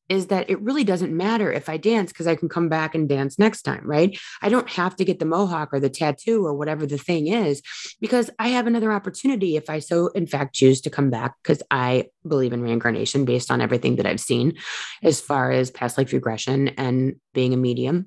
Is 0.08 0.26
that 0.28 0.48
it 0.50 0.60
really 0.60 0.84
doesn't 0.84 1.16
matter 1.16 1.52
if 1.52 1.68
I 1.68 1.76
dance 1.76 2.12
because 2.12 2.26
I 2.26 2.36
can 2.36 2.48
come 2.48 2.68
back 2.68 2.94
and 2.94 3.08
dance 3.08 3.38
next 3.38 3.62
time, 3.62 3.82
right? 3.84 4.18
I 4.42 4.48
don't 4.48 4.68
have 4.70 4.96
to 4.96 5.04
get 5.04 5.18
the 5.18 5.24
mohawk 5.24 5.72
or 5.72 5.80
the 5.80 5.90
tattoo 5.90 6.46
or 6.46 6.54
whatever 6.54 6.86
the 6.86 6.98
thing 6.98 7.28
is 7.28 7.62
because 8.00 8.30
I 8.38 8.48
have 8.48 8.66
another 8.66 8.92
opportunity 8.92 9.56
if 9.56 9.70
I 9.70 9.78
so, 9.78 10.08
in 10.08 10.26
fact, 10.26 10.54
choose 10.54 10.80
to 10.82 10.90
come 10.90 11.10
back 11.10 11.34
because 11.42 11.62
I 11.70 12.06
believe 12.26 12.52
in 12.52 12.62
reincarnation 12.62 13.24
based 13.24 13.50
on 13.50 13.60
everything 13.60 13.96
that 13.96 14.06
I've 14.06 14.20
seen 14.20 14.58
as 15.02 15.20
far 15.20 15.50
as 15.50 15.70
past 15.70 15.98
life 15.98 16.12
regression 16.12 16.68
and 16.68 17.16
being 17.34 17.54
a 17.54 17.56
medium. 17.56 18.06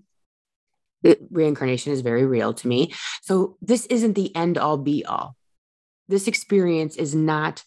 Reincarnation 1.32 1.94
is 1.94 2.02
very 2.02 2.26
real 2.26 2.54
to 2.54 2.68
me. 2.68 2.94
So 3.24 3.58
this 3.62 3.88
isn't 3.88 4.14
the 4.14 4.36
end 4.36 4.58
all 4.58 4.78
be 4.78 5.04
all. 5.04 5.36
This 6.08 6.28
experience 6.28 6.96
is 6.96 7.16
not 7.16 7.64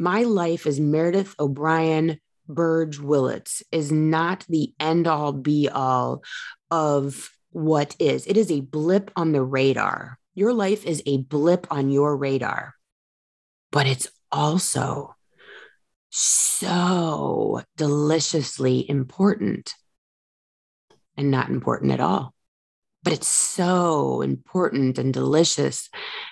my 0.00 0.22
life 0.22 0.66
as 0.66 0.80
Meredith 0.80 1.34
O'Brien 1.38 2.18
Burge 2.48 2.98
Willits 2.98 3.62
is 3.70 3.92
not 3.92 4.46
the 4.48 4.72
end 4.80 5.06
all 5.06 5.32
be 5.32 5.68
all 5.68 6.24
of 6.70 7.30
what 7.50 7.94
is. 7.98 8.26
It 8.26 8.38
is 8.38 8.50
a 8.50 8.62
blip 8.62 9.10
on 9.14 9.32
the 9.32 9.42
radar. 9.42 10.18
Your 10.34 10.54
life 10.54 10.86
is 10.86 11.02
a 11.04 11.18
blip 11.18 11.66
on 11.70 11.90
your 11.90 12.16
radar, 12.16 12.74
but 13.70 13.86
it's 13.86 14.08
also 14.32 15.14
so 16.08 17.62
deliciously 17.76 18.88
important 18.88 19.74
and 21.16 21.30
not 21.30 21.50
important 21.50 21.92
at 21.92 22.00
all 22.00 22.32
but 23.02 23.12
it's 23.12 23.28
so 23.28 24.20
important 24.20 24.98
and 24.98 25.12
delicious 25.12 25.88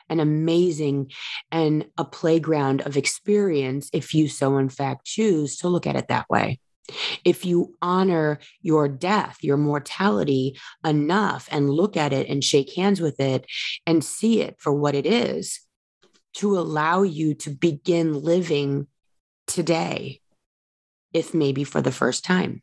and 0.08 0.20
amazing 0.20 1.10
and 1.50 1.86
a 1.96 2.04
playground 2.04 2.82
of 2.82 2.96
experience 2.96 3.88
if 3.92 4.14
you 4.14 4.28
so 4.28 4.58
in 4.58 4.68
fact 4.68 5.04
choose 5.04 5.56
to 5.58 5.68
look 5.68 5.86
at 5.86 5.96
it 5.96 6.08
that 6.08 6.28
way 6.28 6.58
if 7.24 7.44
you 7.44 7.74
honor 7.82 8.38
your 8.62 8.88
death, 8.88 9.38
your 9.42 9.56
mortality 9.56 10.58
enough 10.84 11.48
and 11.50 11.70
look 11.70 11.96
at 11.96 12.12
it 12.12 12.28
and 12.28 12.42
shake 12.42 12.74
hands 12.74 13.00
with 13.00 13.20
it 13.20 13.44
and 13.86 14.04
see 14.04 14.40
it 14.40 14.56
for 14.58 14.72
what 14.72 14.94
it 14.94 15.06
is, 15.06 15.60
to 16.34 16.58
allow 16.58 17.02
you 17.02 17.34
to 17.34 17.50
begin 17.50 18.14
living 18.14 18.86
today, 19.46 20.20
if 21.12 21.34
maybe 21.34 21.64
for 21.64 21.80
the 21.80 21.92
first 21.92 22.24
time. 22.24 22.62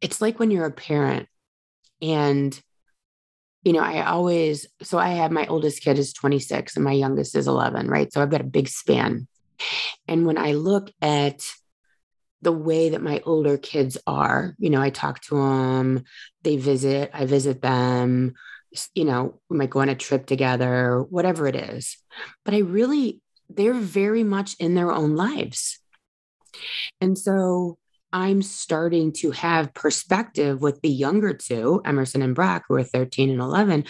It's 0.00 0.20
like 0.20 0.38
when 0.38 0.50
you're 0.50 0.66
a 0.66 0.72
parent 0.72 1.28
and 2.00 2.60
you 3.68 3.74
know, 3.74 3.80
I 3.80 4.02
always, 4.06 4.66
so 4.80 4.96
I 4.96 5.10
have 5.10 5.30
my 5.30 5.46
oldest 5.46 5.82
kid 5.82 5.98
is 5.98 6.14
26 6.14 6.74
and 6.74 6.82
my 6.82 6.92
youngest 6.92 7.34
is 7.34 7.46
11, 7.46 7.86
right? 7.86 8.10
So 8.10 8.22
I've 8.22 8.30
got 8.30 8.40
a 8.40 8.44
big 8.44 8.66
span. 8.66 9.28
And 10.06 10.24
when 10.24 10.38
I 10.38 10.52
look 10.52 10.90
at 11.02 11.44
the 12.40 12.50
way 12.50 12.88
that 12.88 13.02
my 13.02 13.20
older 13.26 13.58
kids 13.58 13.98
are, 14.06 14.54
you 14.58 14.70
know, 14.70 14.80
I 14.80 14.88
talk 14.88 15.20
to 15.24 15.34
them, 15.34 16.04
they 16.44 16.56
visit, 16.56 17.10
I 17.12 17.26
visit 17.26 17.60
them, 17.60 18.32
you 18.94 19.04
know, 19.04 19.38
we 19.50 19.58
might 19.58 19.68
go 19.68 19.80
on 19.80 19.90
a 19.90 19.94
trip 19.94 20.24
together, 20.24 21.02
whatever 21.02 21.46
it 21.46 21.54
is. 21.54 21.98
But 22.46 22.54
I 22.54 22.60
really, 22.60 23.20
they're 23.50 23.74
very 23.74 24.24
much 24.24 24.56
in 24.58 24.76
their 24.76 24.92
own 24.92 25.14
lives. 25.14 25.78
And 27.02 27.18
so 27.18 27.76
I'm 28.12 28.42
starting 28.42 29.12
to 29.18 29.32
have 29.32 29.74
perspective 29.74 30.62
with 30.62 30.80
the 30.80 30.88
younger 30.88 31.34
two, 31.34 31.82
Emerson 31.84 32.22
and 32.22 32.34
Brock, 32.34 32.64
who 32.68 32.76
are 32.76 32.84
13 32.84 33.30
and 33.30 33.40
11. 33.40 33.84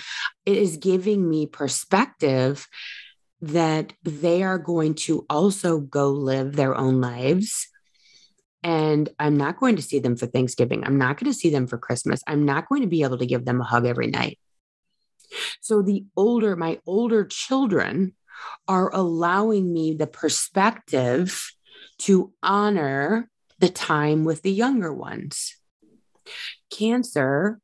It 0.44 0.57
is 0.57 0.76
giving 0.76 1.28
me 1.28 1.46
perspective 1.46 2.66
that 3.40 3.92
they 4.02 4.42
are 4.42 4.59
going 4.59 4.94
to 4.94 5.24
also 5.31 5.78
go 5.78 6.11
live 6.11 6.57
their 6.57 6.76
own 6.76 7.00
lives. 7.00 7.68
And 8.64 9.09
I'm 9.20 9.37
not 9.37 9.61
going 9.61 9.76
to 9.76 9.83
see 9.83 10.00
them 10.00 10.16
for 10.16 10.26
Thanksgiving. 10.26 10.85
I'm 10.85 10.98
not 10.98 11.18
going 11.18 11.33
to 11.33 11.38
see 11.38 11.50
them 11.50 11.68
for 11.68 11.78
Christmas. 11.78 12.20
I'm 12.26 12.44
not 12.44 12.68
going 12.68 12.83
to 12.83 12.88
be 12.88 13.04
able 13.04 13.18
to 13.18 13.26
give 13.26 13.44
them 13.44 13.61
a 13.61 13.64
hug 13.64 13.87
every 13.87 14.09
night. 14.09 14.38
So 15.61 15.83
the 15.83 16.04
older, 16.16 16.57
my 16.57 16.81
older 16.87 17.24
children 17.24 18.14
are 18.66 18.92
allowing 18.92 19.72
me 19.72 19.94
the 19.94 20.07
perspective 20.07 21.52
to 21.98 22.33
honor 22.42 23.28
the 23.59 23.68
time 23.68 24.25
with 24.25 24.42
the 24.42 24.53
younger 24.53 24.92
ones. 24.92 25.57
Cancer 26.71 27.61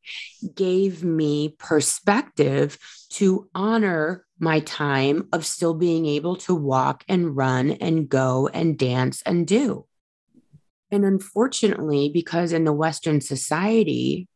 gave 0.55 1.05
me 1.05 1.55
perspective 1.59 2.79
to 3.11 3.49
honor 3.55 4.25
my 4.39 4.61
time 4.61 5.29
of 5.33 5.47
still 5.47 5.75
being 5.75 6.07
able 6.07 6.37
to 6.37 6.55
walk 6.55 7.05
and 7.09 7.37
run 7.37 7.73
and 7.73 8.09
go 8.09 8.49
and 8.49 8.79
dance 8.79 9.23
and 9.23 9.47
do. 9.47 9.87
And 10.91 11.05
unfortunately, 11.05 12.11
because 12.13 12.53
in 12.53 12.65
the 12.65 12.73
Western 12.73 13.21
society, 13.21 14.29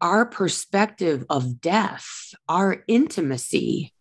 our 0.00 0.26
perspective 0.26 1.24
of 1.30 1.60
death, 1.60 2.34
our 2.48 2.84
intimacy, 2.88 3.92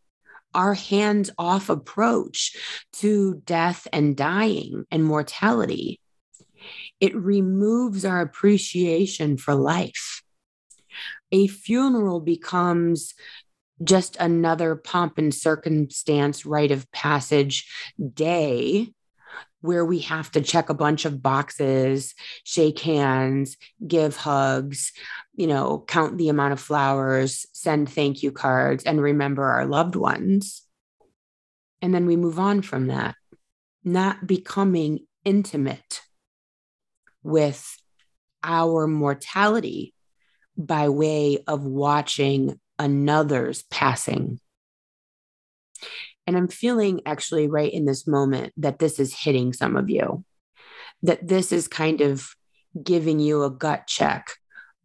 our 0.53 0.73
hands 0.73 1.29
off 1.37 1.69
approach 1.69 2.55
to 2.93 3.41
death 3.45 3.87
and 3.93 4.17
dying 4.17 4.85
and 4.91 5.03
mortality 5.03 6.01
it 7.01 7.15
removes 7.15 8.05
our 8.05 8.21
appreciation 8.21 9.35
for 9.35 9.55
life. 9.55 10.21
A 11.31 11.47
funeral 11.47 12.19
becomes 12.19 13.15
just 13.83 14.15
another 14.17 14.75
pomp 14.75 15.17
and 15.17 15.33
circumstance, 15.33 16.45
rite 16.45 16.71
of 16.71 16.89
passage 16.91 17.67
day 18.13 18.93
where 19.61 19.85
we 19.85 19.99
have 19.99 20.29
to 20.31 20.41
check 20.41 20.69
a 20.69 20.75
bunch 20.75 21.05
of 21.05 21.21
boxes, 21.21 22.13
shake 22.43 22.79
hands, 22.79 23.57
give 23.85 24.15
hugs, 24.15 24.91
you 25.35 25.47
know, 25.47 25.83
count 25.87 26.17
the 26.17 26.29
amount 26.29 26.53
of 26.53 26.59
flowers, 26.59 27.45
send 27.53 27.89
thank 27.89 28.23
you 28.23 28.31
cards, 28.31 28.83
and 28.83 29.01
remember 29.01 29.43
our 29.43 29.65
loved 29.65 29.95
ones. 29.95 30.63
And 31.81 31.93
then 31.93 32.05
we 32.05 32.15
move 32.15 32.39
on 32.39 32.61
from 32.61 32.87
that, 32.87 33.15
not 33.83 34.27
becoming 34.27 35.05
intimate 35.25 36.01
with 37.23 37.77
our 38.43 38.87
mortality 38.87 39.93
by 40.57 40.89
way 40.89 41.43
of 41.47 41.63
watching 41.63 42.59
another's 42.79 43.63
passing. 43.63 44.39
And 46.27 46.37
I'm 46.37 46.47
feeling 46.47 47.01
actually 47.05 47.47
right 47.47 47.71
in 47.71 47.85
this 47.85 48.07
moment 48.07 48.53
that 48.57 48.79
this 48.79 48.99
is 48.99 49.13
hitting 49.13 49.53
some 49.53 49.75
of 49.75 49.89
you, 49.89 50.23
that 51.03 51.27
this 51.27 51.51
is 51.51 51.67
kind 51.67 52.01
of 52.01 52.29
giving 52.81 53.19
you 53.19 53.43
a 53.43 53.51
gut 53.51 53.87
check 53.87 54.27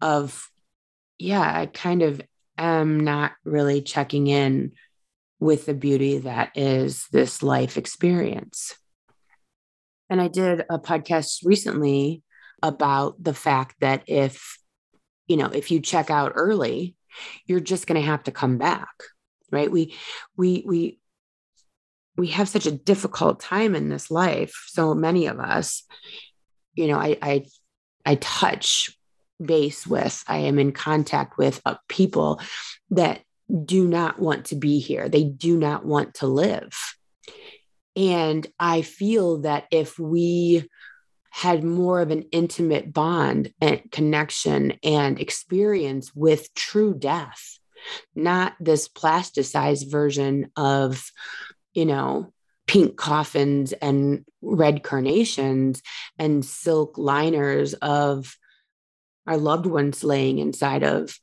of, 0.00 0.48
yeah, 1.18 1.40
I 1.40 1.66
kind 1.66 2.02
of 2.02 2.20
am 2.58 3.00
not 3.00 3.32
really 3.44 3.82
checking 3.82 4.26
in 4.26 4.72
with 5.38 5.66
the 5.66 5.74
beauty 5.74 6.18
that 6.18 6.52
is 6.54 7.06
this 7.12 7.42
life 7.42 7.76
experience. 7.76 8.74
And 10.08 10.20
I 10.20 10.28
did 10.28 10.64
a 10.70 10.78
podcast 10.78 11.40
recently 11.44 12.22
about 12.62 13.22
the 13.22 13.34
fact 13.34 13.76
that 13.80 14.02
if, 14.06 14.58
you 15.26 15.36
know, 15.36 15.46
if 15.46 15.70
you 15.70 15.80
check 15.80 16.10
out 16.10 16.32
early, 16.34 16.96
you're 17.46 17.60
just 17.60 17.86
going 17.86 18.00
to 18.00 18.06
have 18.06 18.24
to 18.24 18.32
come 18.32 18.58
back, 18.58 18.88
right? 19.50 19.70
We, 19.70 19.94
we, 20.36 20.64
we, 20.66 20.98
we 22.16 22.28
have 22.28 22.48
such 22.48 22.66
a 22.66 22.72
difficult 22.72 23.40
time 23.40 23.74
in 23.74 23.88
this 23.88 24.10
life. 24.10 24.54
So 24.68 24.94
many 24.94 25.26
of 25.26 25.38
us, 25.38 25.82
you 26.74 26.88
know, 26.88 26.98
I, 26.98 27.18
I, 27.20 27.46
I 28.04 28.14
touch 28.16 28.96
base 29.42 29.86
with, 29.86 30.24
I 30.26 30.38
am 30.38 30.58
in 30.58 30.72
contact 30.72 31.36
with 31.36 31.60
uh, 31.66 31.76
people 31.88 32.40
that 32.90 33.20
do 33.64 33.86
not 33.86 34.18
want 34.18 34.46
to 34.46 34.56
be 34.56 34.78
here. 34.78 35.08
They 35.08 35.24
do 35.24 35.56
not 35.58 35.84
want 35.84 36.14
to 36.14 36.26
live. 36.26 36.74
And 37.94 38.46
I 38.58 38.82
feel 38.82 39.42
that 39.42 39.64
if 39.70 39.98
we 39.98 40.68
had 41.36 41.62
more 41.62 42.00
of 42.00 42.10
an 42.10 42.22
intimate 42.32 42.94
bond 42.94 43.52
and 43.60 43.82
connection 43.92 44.72
and 44.82 45.20
experience 45.20 46.14
with 46.14 46.54
true 46.54 46.94
death, 46.94 47.58
not 48.14 48.54
this 48.58 48.88
plasticized 48.88 49.90
version 49.90 50.50
of, 50.56 51.12
you 51.74 51.84
know, 51.84 52.32
pink 52.66 52.96
coffins 52.96 53.74
and 53.74 54.24
red 54.40 54.82
carnations 54.82 55.82
and 56.18 56.42
silk 56.42 56.96
liners 56.96 57.74
of 57.74 58.34
our 59.26 59.36
loved 59.36 59.66
ones 59.66 60.02
laying 60.02 60.38
inside 60.38 60.84
of 60.84 61.18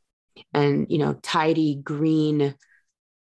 and 0.54 0.88
you 0.90 1.00
know 1.00 1.14
tidy 1.24 1.76
green 1.76 2.54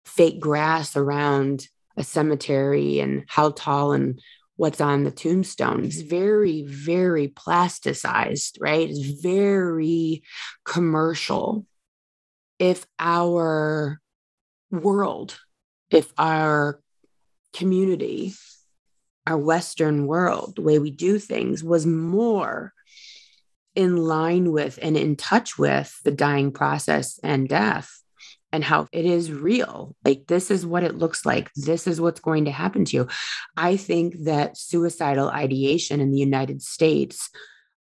fake 0.04 0.40
grass 0.40 0.96
around 0.96 1.68
a 1.96 2.02
cemetery 2.02 2.98
and 2.98 3.24
how 3.28 3.50
tall 3.50 3.92
and 3.92 4.20
what's 4.56 4.80
on 4.80 5.04
the 5.04 5.10
tombstone. 5.10 5.84
It's 5.84 6.00
very 6.00 6.62
very 6.62 7.28
plasticized 7.28 8.58
right? 8.60 8.88
It's 8.88 9.20
very 9.20 10.22
commercial. 10.64 11.66
If 12.58 12.86
our 12.98 14.00
world 14.70 15.38
if 15.90 16.12
our 16.18 16.80
community 17.52 18.34
our 19.26 19.38
western 19.38 20.06
world 20.06 20.56
the 20.56 20.62
way 20.62 20.78
we 20.78 20.90
do 20.90 21.18
things 21.18 21.62
was 21.62 21.86
more 21.86 22.72
in 23.74 23.96
line 23.96 24.52
with 24.52 24.78
and 24.82 24.96
in 24.96 25.16
touch 25.16 25.58
with 25.58 25.96
the 26.04 26.10
dying 26.10 26.52
process 26.52 27.18
and 27.22 27.48
death 27.48 28.02
and 28.54 28.62
how 28.62 28.86
it 28.92 29.04
is 29.04 29.32
real. 29.32 29.96
Like, 30.04 30.28
this 30.28 30.48
is 30.48 30.64
what 30.64 30.84
it 30.84 30.94
looks 30.94 31.26
like. 31.26 31.50
This 31.56 31.88
is 31.88 32.00
what's 32.00 32.20
going 32.20 32.44
to 32.44 32.52
happen 32.52 32.84
to 32.84 32.96
you. 32.96 33.08
I 33.56 33.76
think 33.76 34.14
that 34.26 34.56
suicidal 34.56 35.28
ideation 35.28 36.00
in 36.00 36.12
the 36.12 36.20
United 36.20 36.62
States, 36.62 37.30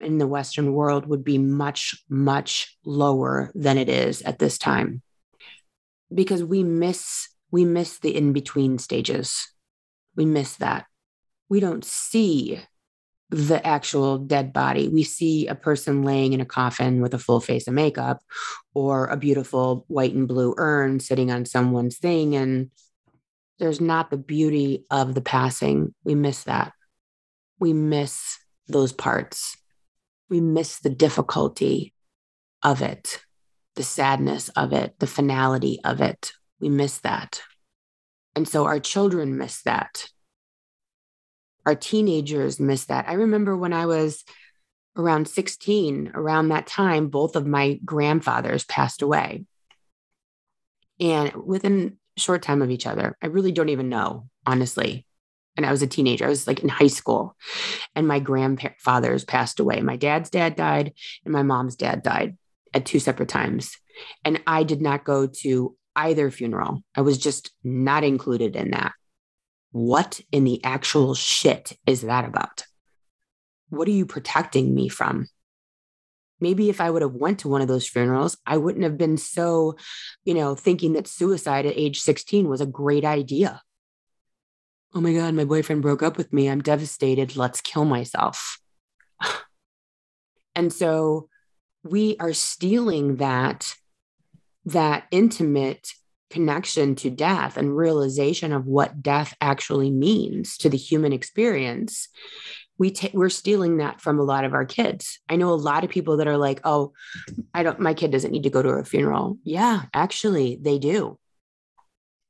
in 0.01 0.17
the 0.17 0.27
Western 0.27 0.73
world, 0.73 1.05
would 1.05 1.25
be 1.25 1.37
much, 1.37 2.03
much 2.09 2.79
lower 2.87 3.53
than 3.55 3.77
it 3.77 3.91
is 3.91 4.23
at 4.23 4.39
this 4.39 4.57
time 4.57 5.03
because 6.15 6.43
we 6.43 6.63
miss 6.63 7.29
we 7.51 7.67
miss 7.67 7.99
the 7.99 8.15
in 8.15 8.33
between 8.33 8.79
stages 8.79 9.49
we 10.17 10.25
miss 10.25 10.57
that 10.57 10.87
we 11.49 11.61
don't 11.61 11.85
see 11.85 12.61
the 13.33 13.67
actual 13.67 14.19
dead 14.19 14.53
body. 14.53 14.89
We 14.89 15.05
see 15.05 15.47
a 15.47 15.55
person 15.55 16.03
laying 16.03 16.35
in 16.35 16.43
a 16.43 16.47
coffin 16.47 17.01
with 17.01 17.15
a 17.15 17.19
full 17.19 17.41
face 17.41 17.67
of 17.67 17.73
makeup 17.73 18.21
or 18.75 19.07
a 19.07 19.17
beautiful 19.17 19.87
white 19.89 20.13
and 20.13 20.29
blue 20.29 20.55
urn 20.59 21.01
sitting 21.01 21.31
on 21.31 21.47
someone's 21.47 21.97
thing. 21.97 22.37
And 22.37 22.71
there's 23.59 23.81
not 23.81 24.11
the 24.11 24.19
beauty 24.19 24.85
of 24.91 25.15
the 25.15 25.23
passing. 25.23 25.95
We 26.05 26.15
miss 26.15 26.45
that. 26.45 26.75
We 27.59 27.73
miss 27.73 28.39
those 28.69 28.93
parts. 28.93 29.57
We 30.29 30.43
miss 30.43 30.81
the 30.81 30.91
difficulty 30.91 31.95
of 32.63 32.83
it, 32.83 33.23
the 33.77 33.83
sadness 33.83 34.51
of 34.51 34.75
it, 34.75 34.99
the 34.99 35.07
finality 35.07 35.81
of 35.85 36.03
it. 36.03 36.33
We 36.61 36.69
miss 36.69 36.99
that. 36.99 37.41
And 38.37 38.47
so 38.47 38.67
our 38.67 38.79
children 38.79 39.39
miss 39.39 39.63
that 39.63 40.07
our 41.67 41.75
teenagers 41.75 42.61
miss 42.61 42.87
that. 42.87 43.09
I 43.09 43.15
remember 43.15 43.57
when 43.57 43.73
I 43.73 43.87
was 43.87 44.25
around 44.97 45.29
16, 45.29 46.13
around 46.15 46.49
that 46.49 46.67
time, 46.67 47.09
both 47.09 47.37
of 47.37 47.47
my 47.47 47.79
grandfathers 47.85 48.65
passed 48.65 49.03
away. 49.03 49.45
And 51.01 51.33
within 51.35 51.97
a 52.17 52.21
short 52.21 52.43
time 52.43 52.63
of 52.63 52.71
each 52.71 52.87
other, 52.87 53.17
I 53.23 53.27
really 53.27 53.53
don't 53.53 53.71
even 53.71 53.89
know, 53.89 54.29
honestly. 54.47 55.07
And 55.57 55.67
I 55.67 55.71
was 55.71 55.83
a 55.83 55.87
teenager, 55.87 56.25
I 56.25 56.31
was 56.31 56.47
like 56.47 56.61
in 56.61 56.69
high 56.69 56.87
school, 56.87 57.37
and 57.95 58.09
my 58.09 58.21
grandfathers 58.21 59.25
passed 59.25 59.61
away. 59.61 59.81
My 59.83 59.97
dad's 59.97 60.31
dad 60.31 60.57
died, 60.57 60.95
and 61.25 61.33
my 61.33 61.43
mom's 61.43 61.77
dad 61.77 62.03
died 62.03 62.39
at 62.73 62.87
two 62.87 62.99
separate 62.99 63.29
times. 63.29 63.77
And 64.25 64.41
I 64.47 64.63
did 64.63 64.81
not 64.81 65.05
go 65.05 65.27
to 65.27 65.77
either 65.95 66.31
funeral. 66.31 66.83
I 66.95 67.03
was 67.03 67.19
just 67.19 67.51
not 67.63 68.03
included 68.03 68.57
in 68.57 68.71
that. 68.71 68.93
What 69.73 70.21
in 70.31 70.45
the 70.45 70.63
actual 70.65 71.15
shit 71.15 71.77
is 71.87 72.03
that 72.03 72.25
about? 72.25 72.65
What 73.71 73.89
are 73.89 73.93
you 73.93 74.07
protecting 74.07 74.75
me 74.75 74.89
from? 74.89 75.29
Maybe 76.41 76.69
if 76.69 76.81
I 76.81 76.91
would 76.91 77.03
have 77.03 77.15
went 77.15 77.41
to 77.41 77.49
one 77.49 77.63
of 77.63 77.69
those 77.69 77.89
funerals, 77.89 78.37
I 78.47 78.59
wouldn't 78.59 78.85
have 78.85 78.99
been 78.99 79.17
so, 79.17 79.77
you 80.25 80.35
know, 80.35 80.55
thinking 80.55 80.93
that 80.93 81.07
suicide 81.07 81.67
at 81.67 81.77
age 81.77 82.01
16 82.01 82.49
was 82.49 82.61
a 82.61 82.67
great 82.67 83.05
idea. 83.05 83.63
Oh 84.95 85.01
my 85.01 85.15
God, 85.15 85.35
my 85.35 85.45
boyfriend 85.45 85.81
broke 85.81 86.03
up 86.03 86.19
with 86.19 86.33
me. 86.33 86.51
I'm 86.51 86.61
devastated. 86.61 87.37
Let's 87.37 87.63
kill 87.63 87.87
myself. 87.87 88.59
and 90.55 90.71
so 90.71 91.29
we 91.83 92.17
are 92.21 92.35
stealing 92.35 93.17
that 93.17 93.75
that 94.65 95.05
intimate 95.11 95.93
connection 96.33 96.95
to 96.97 97.11
death 97.11 97.57
and 97.57 97.77
realization 97.77 98.53
of 98.53 98.67
what 98.67 99.03
death 99.03 99.37
actually 99.41 99.91
means 99.91 100.57
to 100.57 100.69
the 100.69 100.77
human 100.77 101.13
experience 101.13 102.09
we 102.79 102.91
ta- 102.91 103.11
we're 103.13 103.29
stealing 103.29 103.77
that 103.77 104.01
from 104.01 104.19
a 104.19 104.25
lot 104.25 104.45
of 104.45 104.55
our 104.55 104.65
kids. 104.65 105.21
I 105.29 105.37
know 105.37 105.51
a 105.51 105.55
lot 105.55 105.85
of 105.85 105.91
people 105.91 106.17
that 106.17 106.27
are 106.27 106.37
like 106.39 106.61
oh 106.65 106.93
i 107.55 107.63
don't 107.63 107.79
my 107.79 107.95
kid 107.95 108.11
doesn't 108.11 108.33
need 108.33 108.43
to 108.43 108.51
go 108.51 108.63
to 108.63 108.71
a 108.71 108.85
funeral. 108.85 109.39
Yeah 109.45 109.83
actually 109.95 110.59
they 110.61 110.79
do. 110.79 111.19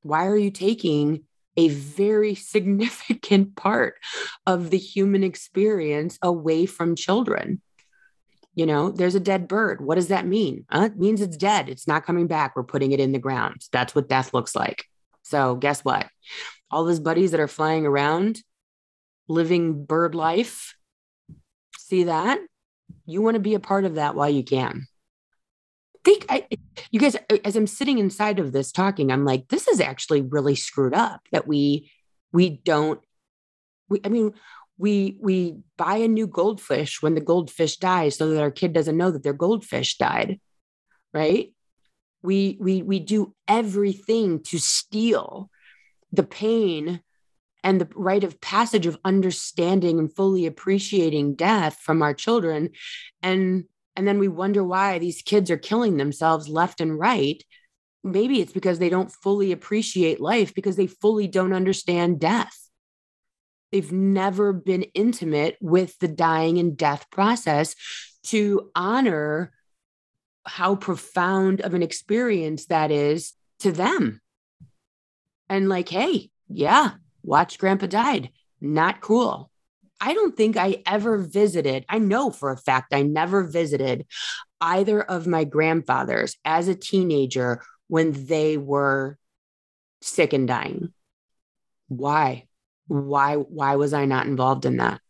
Why 0.02 0.26
are 0.26 0.36
you 0.36 0.50
taking 0.50 1.24
a 1.56 1.68
very 1.68 2.34
significant 2.54 3.56
part 3.56 3.94
of 4.46 4.70
the 4.70 4.78
human 4.78 5.22
experience 5.24 6.18
away 6.22 6.66
from 6.66 6.96
children 6.96 7.62
you 8.54 8.66
know, 8.66 8.90
there's 8.90 9.14
a 9.14 9.20
dead 9.20 9.48
bird. 9.48 9.80
What 9.80 9.94
does 9.94 10.08
that 10.08 10.26
mean? 10.26 10.66
Uh, 10.70 10.88
it 10.92 10.98
means 10.98 11.20
it's 11.20 11.36
dead. 11.36 11.68
It's 11.68 11.88
not 11.88 12.04
coming 12.04 12.26
back. 12.26 12.54
We're 12.54 12.62
putting 12.64 12.92
it 12.92 13.00
in 13.00 13.12
the 13.12 13.18
ground. 13.18 13.66
That's 13.72 13.94
what 13.94 14.08
death 14.08 14.34
looks 14.34 14.54
like. 14.54 14.84
So, 15.22 15.54
guess 15.54 15.84
what? 15.84 16.08
All 16.70 16.84
those 16.84 17.00
buddies 17.00 17.30
that 17.30 17.40
are 17.40 17.48
flying 17.48 17.86
around 17.86 18.42
living 19.28 19.84
bird 19.84 20.14
life, 20.14 20.74
see 21.78 22.04
that? 22.04 22.40
You 23.06 23.22
want 23.22 23.36
to 23.36 23.40
be 23.40 23.54
a 23.54 23.60
part 23.60 23.84
of 23.84 23.94
that 23.94 24.14
while 24.14 24.28
you 24.28 24.42
can. 24.42 24.86
Think 26.04 26.26
I, 26.28 26.46
you 26.90 26.98
guys, 26.98 27.16
as 27.44 27.56
I'm 27.56 27.66
sitting 27.66 27.98
inside 27.98 28.38
of 28.38 28.52
this 28.52 28.72
talking, 28.72 29.12
I'm 29.12 29.24
like, 29.24 29.48
this 29.48 29.68
is 29.68 29.80
actually 29.80 30.22
really 30.22 30.56
screwed 30.56 30.94
up 30.94 31.20
that 31.30 31.46
we 31.46 31.90
we 32.32 32.50
don't 32.50 33.00
we, 33.88 34.00
I 34.04 34.08
mean, 34.08 34.34
we 34.82 35.16
we 35.20 35.56
buy 35.78 35.96
a 35.96 36.08
new 36.08 36.26
goldfish 36.26 37.00
when 37.02 37.14
the 37.14 37.20
goldfish 37.32 37.76
dies 37.76 38.16
so 38.16 38.28
that 38.28 38.42
our 38.42 38.50
kid 38.50 38.72
doesn't 38.72 38.96
know 38.96 39.10
that 39.10 39.22
their 39.22 39.32
goldfish 39.32 39.96
died 39.96 40.38
right? 41.12 41.52
We 42.22 42.56
we 42.60 42.82
we 42.82 43.00
do 43.00 43.34
everything 43.48 44.42
to 44.44 44.58
steal 44.58 45.50
the 46.12 46.22
pain 46.22 47.00
and 47.64 47.80
the 47.80 47.88
rite 47.94 48.24
of 48.24 48.40
passage 48.40 48.86
of 48.86 48.98
understanding 49.04 49.98
and 49.98 50.14
fully 50.14 50.46
appreciating 50.46 51.34
death 51.34 51.78
from 51.82 52.02
our 52.02 52.14
children. 52.14 52.70
And 53.22 53.64
and 53.96 54.06
then 54.06 54.18
we 54.18 54.28
wonder 54.28 54.64
why 54.64 54.98
these 54.98 55.22
kids 55.22 55.50
are 55.50 55.58
killing 55.58 55.96
themselves 55.96 56.48
left 56.48 56.80
and 56.80 56.98
right. 56.98 57.42
Maybe 58.04 58.40
it's 58.40 58.52
because 58.52 58.78
they 58.78 58.88
don't 58.88 59.12
fully 59.12 59.52
appreciate 59.52 60.20
life 60.20 60.54
because 60.54 60.76
they 60.76 60.86
fully 60.88 61.28
don't 61.28 61.52
understand 61.52 62.18
death 62.20 62.61
They've 63.72 63.90
never 63.90 64.52
been 64.52 64.82
intimate 64.94 65.56
with 65.60 65.98
the 65.98 66.08
dying 66.08 66.58
and 66.58 66.76
death 66.76 67.06
process 67.10 67.74
to 68.24 68.70
honor 68.74 69.52
how 70.44 70.76
profound 70.76 71.60
of 71.62 71.74
an 71.74 71.82
experience 71.82 72.66
that 72.66 72.90
is 72.90 73.32
to 73.60 73.72
them. 73.72 74.20
And 75.48 75.68
like, 75.68 75.88
hey, 75.88 76.30
yeah, 76.48 76.92
watch 77.22 77.58
grandpa 77.58 77.86
died. 77.86 78.30
Not 78.60 79.00
cool. 79.00 79.50
I 80.00 80.14
don't 80.14 80.36
think 80.36 80.56
I 80.56 80.82
ever 80.84 81.16
visited, 81.18 81.84
I 81.88 81.98
know 81.98 82.30
for 82.30 82.50
a 82.50 82.56
fact 82.56 82.92
I 82.92 83.02
never 83.02 83.44
visited 83.44 84.06
either 84.60 85.00
of 85.00 85.26
my 85.26 85.44
grandfathers 85.44 86.36
as 86.44 86.68
a 86.68 86.74
teenager 86.74 87.62
when 87.86 88.26
they 88.26 88.56
were 88.56 89.16
sick 90.00 90.32
and 90.32 90.48
dying. 90.48 90.92
Why? 91.88 92.48
Why 92.86 93.36
why 93.36 93.76
was 93.76 93.92
i 93.92 94.04
not 94.04 94.26
involved 94.26 94.64
in 94.64 94.78
that? 94.78 95.00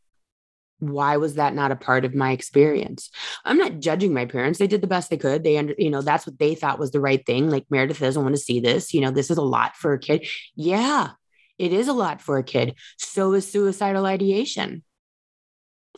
Why 0.78 1.16
was 1.16 1.36
that 1.36 1.54
not 1.54 1.70
a 1.70 1.76
part 1.76 2.04
of 2.04 2.14
my 2.14 2.32
experience? 2.32 3.10
I'm 3.44 3.56
not 3.56 3.78
judging 3.78 4.12
my 4.12 4.26
parents. 4.26 4.58
They 4.58 4.66
did 4.66 4.80
the 4.80 4.88
best 4.88 5.10
they 5.10 5.16
could. 5.16 5.44
They 5.44 5.56
under 5.56 5.74
you 5.78 5.90
know 5.90 6.02
that's 6.02 6.26
what 6.26 6.38
they 6.38 6.54
thought 6.54 6.78
was 6.78 6.90
the 6.90 7.00
right 7.00 7.24
thing. 7.24 7.50
Like 7.50 7.66
meredith 7.70 8.00
doesn't 8.00 8.22
want 8.22 8.34
to 8.34 8.40
see 8.40 8.60
this. 8.60 8.92
You 8.92 9.00
know 9.00 9.10
this 9.10 9.30
is 9.30 9.38
a 9.38 9.42
lot 9.42 9.76
for 9.76 9.92
a 9.92 9.98
kid. 9.98 10.26
Yeah 10.54 11.12
it 11.62 11.72
is 11.72 11.86
a 11.86 11.92
lot 11.92 12.20
for 12.20 12.38
a 12.38 12.42
kid. 12.42 12.74
So 12.98 13.34
is 13.34 13.50
suicidal 13.50 14.04
ideation. 14.04 14.82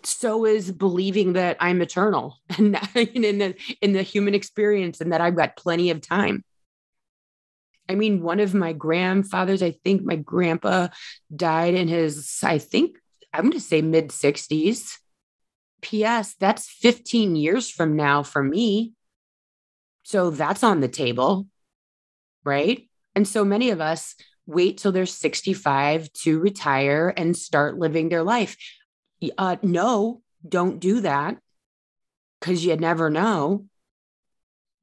So 0.02 0.44
is 0.44 0.70
believing 0.70 1.32
that 1.34 1.56
I'm 1.60 1.80
eternal 1.80 2.38
and 2.58 2.76
in 2.94 3.38
the 3.38 3.54
in 3.80 3.92
the 3.92 4.02
human 4.02 4.34
experience 4.34 5.00
and 5.00 5.12
that 5.12 5.22
I've 5.22 5.36
got 5.36 5.56
plenty 5.56 5.88
of 5.88 6.02
time. 6.02 6.44
I 7.88 7.94
mean, 7.94 8.22
one 8.22 8.40
of 8.40 8.54
my 8.54 8.72
grandfathers, 8.72 9.62
I 9.62 9.72
think 9.72 10.02
my 10.02 10.16
grandpa 10.16 10.88
died 11.34 11.74
in 11.74 11.88
his, 11.88 12.38
I 12.42 12.58
think, 12.58 12.96
I'm 13.32 13.42
going 13.42 13.52
to 13.52 13.60
say 13.60 13.82
mid 13.82 14.08
60s. 14.08 14.98
P.S. 15.82 16.34
That's 16.40 16.66
15 16.66 17.36
years 17.36 17.70
from 17.70 17.94
now 17.94 18.22
for 18.22 18.42
me. 18.42 18.94
So 20.02 20.30
that's 20.30 20.64
on 20.64 20.80
the 20.80 20.88
table, 20.88 21.46
right? 22.42 22.88
And 23.14 23.28
so 23.28 23.44
many 23.44 23.68
of 23.68 23.82
us 23.82 24.14
wait 24.46 24.78
till 24.78 24.92
they're 24.92 25.04
65 25.04 26.10
to 26.12 26.38
retire 26.38 27.12
and 27.14 27.36
start 27.36 27.78
living 27.78 28.08
their 28.08 28.22
life. 28.22 28.56
Uh, 29.36 29.56
no, 29.62 30.22
don't 30.46 30.80
do 30.80 31.00
that 31.00 31.38
because 32.40 32.64
you 32.64 32.76
never 32.76 33.10
know. 33.10 33.66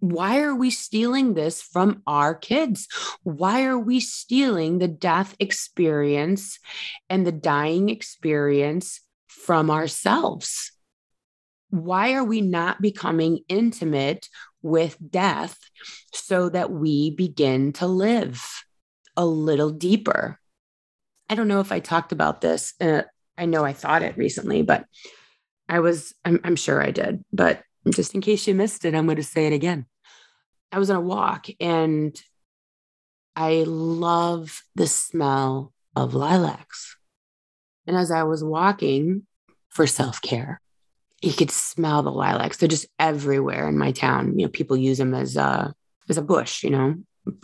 Why 0.01 0.39
are 0.39 0.55
we 0.55 0.71
stealing 0.71 1.35
this 1.35 1.61
from 1.61 2.01
our 2.07 2.33
kids? 2.33 2.87
Why 3.21 3.65
are 3.65 3.77
we 3.77 3.99
stealing 3.99 4.79
the 4.79 4.87
death 4.87 5.35
experience 5.39 6.57
and 7.07 7.25
the 7.25 7.31
dying 7.31 7.89
experience 7.89 9.01
from 9.27 9.69
ourselves? 9.69 10.71
Why 11.69 12.13
are 12.13 12.23
we 12.23 12.41
not 12.41 12.81
becoming 12.81 13.41
intimate 13.47 14.27
with 14.63 14.97
death 15.07 15.57
so 16.13 16.49
that 16.49 16.71
we 16.71 17.11
begin 17.11 17.71
to 17.73 17.85
live 17.85 18.43
a 19.15 19.25
little 19.25 19.69
deeper? 19.69 20.39
I 21.29 21.35
don't 21.35 21.47
know 21.47 21.59
if 21.59 21.71
I 21.71 21.79
talked 21.79 22.11
about 22.11 22.41
this. 22.41 22.73
Uh, 22.81 23.03
I 23.37 23.45
know 23.45 23.63
I 23.63 23.73
thought 23.73 24.01
it 24.01 24.17
recently, 24.17 24.63
but 24.63 24.83
I 25.69 25.79
was, 25.79 26.15
I'm, 26.25 26.39
I'm 26.43 26.55
sure 26.55 26.81
I 26.81 26.89
did. 26.89 27.23
But 27.31 27.61
just 27.93 28.15
in 28.15 28.21
case 28.21 28.47
you 28.47 28.55
missed 28.55 28.83
it, 28.83 28.95
I'm 28.95 29.05
going 29.05 29.17
to 29.17 29.23
say 29.23 29.45
it 29.45 29.53
again. 29.53 29.85
I 30.71 30.79
was 30.79 30.89
on 30.89 30.97
a 30.97 31.01
walk 31.01 31.47
and 31.59 32.19
I 33.35 33.63
love 33.65 34.63
the 34.75 34.87
smell 34.87 35.73
of 35.95 36.13
lilacs. 36.13 36.97
And 37.87 37.97
as 37.97 38.11
I 38.11 38.23
was 38.23 38.43
walking 38.43 39.25
for 39.69 39.87
self 39.87 40.21
care, 40.21 40.61
you 41.21 41.33
could 41.33 41.51
smell 41.51 42.03
the 42.03 42.11
lilacs. 42.11 42.57
They're 42.57 42.69
just 42.69 42.87
everywhere 42.99 43.67
in 43.67 43.77
my 43.77 43.91
town. 43.91 44.37
You 44.37 44.45
know, 44.45 44.51
people 44.51 44.77
use 44.77 44.97
them 44.97 45.13
as 45.13 45.35
a 45.37 45.73
as 46.09 46.17
a 46.17 46.21
bush, 46.21 46.63
you 46.63 46.69
know, 46.69 46.95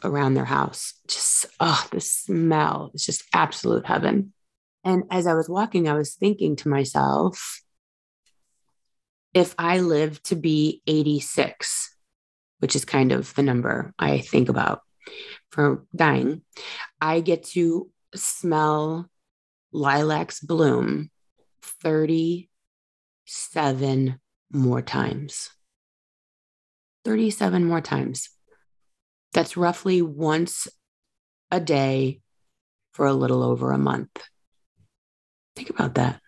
around 0.04 0.34
their 0.34 0.46
house. 0.46 0.94
Just 1.08 1.46
oh, 1.60 1.86
the 1.92 2.02
smell 2.02 2.92
is 2.94 3.06
just 3.06 3.24
absolute 3.34 3.86
heaven. 3.86 4.34
And 4.84 5.04
as 5.12 5.28
I 5.28 5.34
was 5.34 5.50
walking, 5.50 5.88
I 5.88 5.94
was 5.94 6.14
thinking 6.14 6.56
to 6.58 6.70
myself, 6.70 7.62
if 9.34 9.54
I 9.58 9.80
live 9.80 10.24
to 10.24 10.36
be 10.36 10.82
86, 10.88 11.97
which 12.60 12.76
is 12.76 12.86
kind 12.86 13.12
of 13.12 13.34
the 13.36 13.44
number 13.44 13.94
I 14.00 14.20
think 14.20 14.50
about 14.50 14.82
for 15.52 15.86
dying, 15.96 16.42
I 17.00 17.22
get 17.22 17.44
to 17.50 17.92
smell 18.16 19.08
lilacs 19.72 20.40
bloom 20.40 21.12
37 21.62 24.20
more 24.52 24.82
times. 24.82 25.52
37 27.06 27.64
more 27.64 27.82
times. 27.82 28.30
That's 29.34 29.58
roughly 29.58 30.02
once 30.02 30.68
a 31.52 31.60
day 31.60 32.22
for 32.94 33.06
a 33.06 33.14
little 33.14 33.44
over 33.44 33.72
a 33.72 33.78
month. 33.78 34.24
Think 35.56 35.70
about 35.70 35.94
that. 35.96 36.22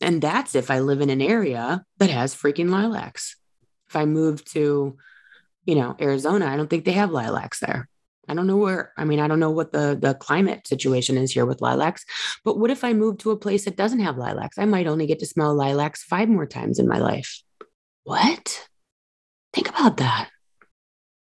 And 0.00 0.22
that's 0.22 0.54
if 0.54 0.70
I 0.70 0.80
live 0.80 1.00
in 1.00 1.10
an 1.10 1.20
area 1.20 1.84
that 1.98 2.10
has 2.10 2.34
freaking 2.34 2.70
lilacs. 2.70 3.36
If 3.88 3.96
I 3.96 4.06
move 4.06 4.44
to 4.46 4.96
you 5.64 5.74
know, 5.74 5.96
Arizona, 6.00 6.46
I 6.46 6.56
don't 6.56 6.68
think 6.68 6.84
they 6.84 6.92
have 6.92 7.10
lilacs 7.10 7.60
there. 7.60 7.88
I 8.28 8.34
don't 8.34 8.46
know 8.46 8.56
where, 8.56 8.92
I 8.96 9.04
mean, 9.04 9.18
I 9.18 9.26
don't 9.26 9.40
know 9.40 9.50
what 9.50 9.72
the, 9.72 9.98
the 10.00 10.14
climate 10.14 10.66
situation 10.66 11.16
is 11.16 11.32
here 11.32 11.46
with 11.46 11.60
lilacs, 11.60 12.04
but 12.44 12.58
what 12.58 12.70
if 12.70 12.84
I 12.84 12.92
move 12.92 13.18
to 13.18 13.32
a 13.32 13.36
place 13.36 13.64
that 13.64 13.76
doesn't 13.76 14.00
have 14.00 14.18
lilacs? 14.18 14.58
I 14.58 14.66
might 14.66 14.86
only 14.86 15.06
get 15.06 15.18
to 15.18 15.26
smell 15.26 15.54
lilacs 15.54 16.04
five 16.04 16.28
more 16.28 16.46
times 16.46 16.78
in 16.78 16.86
my 16.86 16.98
life. 16.98 17.42
What? 18.04 18.68
Think 19.52 19.68
about 19.68 19.96
that. 19.96 20.30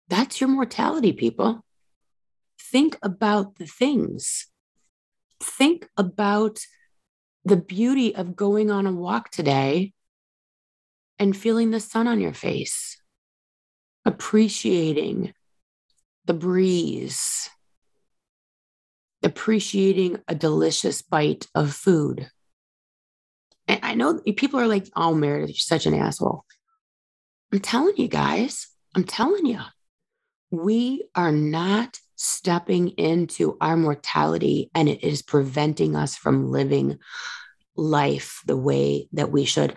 That's 0.08 0.40
your 0.40 0.48
mortality, 0.48 1.12
people. 1.12 1.64
Think 2.60 2.98
about 3.02 3.56
the 3.56 3.66
things. 3.66 4.46
Think 5.40 5.88
about 5.96 6.58
the 7.44 7.56
beauty 7.56 8.14
of 8.16 8.34
going 8.34 8.70
on 8.70 8.86
a 8.86 8.92
walk 8.92 9.30
today 9.30 9.92
and 11.18 11.36
feeling 11.36 11.70
the 11.70 11.80
sun 11.80 12.08
on 12.08 12.20
your 12.20 12.32
face 12.32 13.00
appreciating 14.06 15.34
the 16.24 16.34
breeze, 16.34 17.50
appreciating 19.22 20.20
a 20.28 20.34
delicious 20.34 21.02
bite 21.02 21.48
of 21.54 21.74
food. 21.74 22.30
And 23.68 23.80
I 23.82 23.94
know 23.94 24.20
people 24.36 24.60
are 24.60 24.68
like, 24.68 24.86
oh, 24.94 25.14
Meredith, 25.14 25.50
you're 25.50 25.56
such 25.56 25.86
an 25.86 25.94
asshole. 25.94 26.44
I'm 27.52 27.58
telling 27.60 27.96
you 27.96 28.08
guys, 28.08 28.68
I'm 28.94 29.04
telling 29.04 29.44
you, 29.44 29.60
we 30.52 31.08
are 31.16 31.32
not 31.32 31.98
stepping 32.14 32.90
into 32.90 33.56
our 33.60 33.76
mortality 33.76 34.70
and 34.74 34.88
it 34.88 35.02
is 35.02 35.20
preventing 35.20 35.96
us 35.96 36.16
from 36.16 36.50
living 36.50 36.98
life 37.76 38.40
the 38.46 38.56
way 38.56 39.08
that 39.12 39.30
we 39.30 39.44
should. 39.44 39.74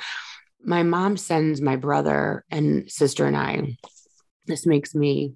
My 0.63 0.83
mom 0.83 1.17
sends 1.17 1.61
my 1.61 1.75
brother 1.75 2.45
and 2.51 2.89
sister 2.89 3.25
and 3.25 3.35
I 3.35 3.77
this 4.49 4.65
makes 4.65 4.93
me 4.93 5.35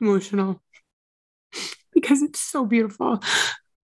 emotional 0.00 0.62
because 1.92 2.22
it's 2.22 2.40
so 2.40 2.64
beautiful. 2.64 3.20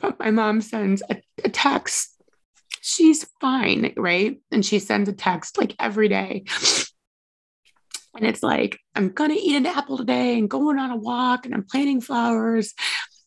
But 0.00 0.18
my 0.18 0.30
mom 0.30 0.60
sends 0.62 1.02
a, 1.10 1.20
a 1.44 1.48
text. 1.48 2.22
She's 2.80 3.24
fine, 3.40 3.92
right? 3.96 4.40
And 4.50 4.64
she 4.64 4.78
sends 4.78 5.08
a 5.08 5.12
text 5.12 5.58
like 5.58 5.74
every 5.78 6.08
day. 6.08 6.44
And 8.14 8.26
it's 8.26 8.42
like, 8.42 8.78
I'm 8.94 9.08
going 9.10 9.30
to 9.30 9.36
eat 9.36 9.56
an 9.56 9.66
apple 9.66 9.96
today 9.96 10.38
and 10.38 10.48
going 10.48 10.78
on 10.78 10.90
a 10.90 10.96
walk 10.96 11.46
and 11.46 11.54
I'm 11.54 11.64
planting 11.64 12.00
flowers. 12.00 12.74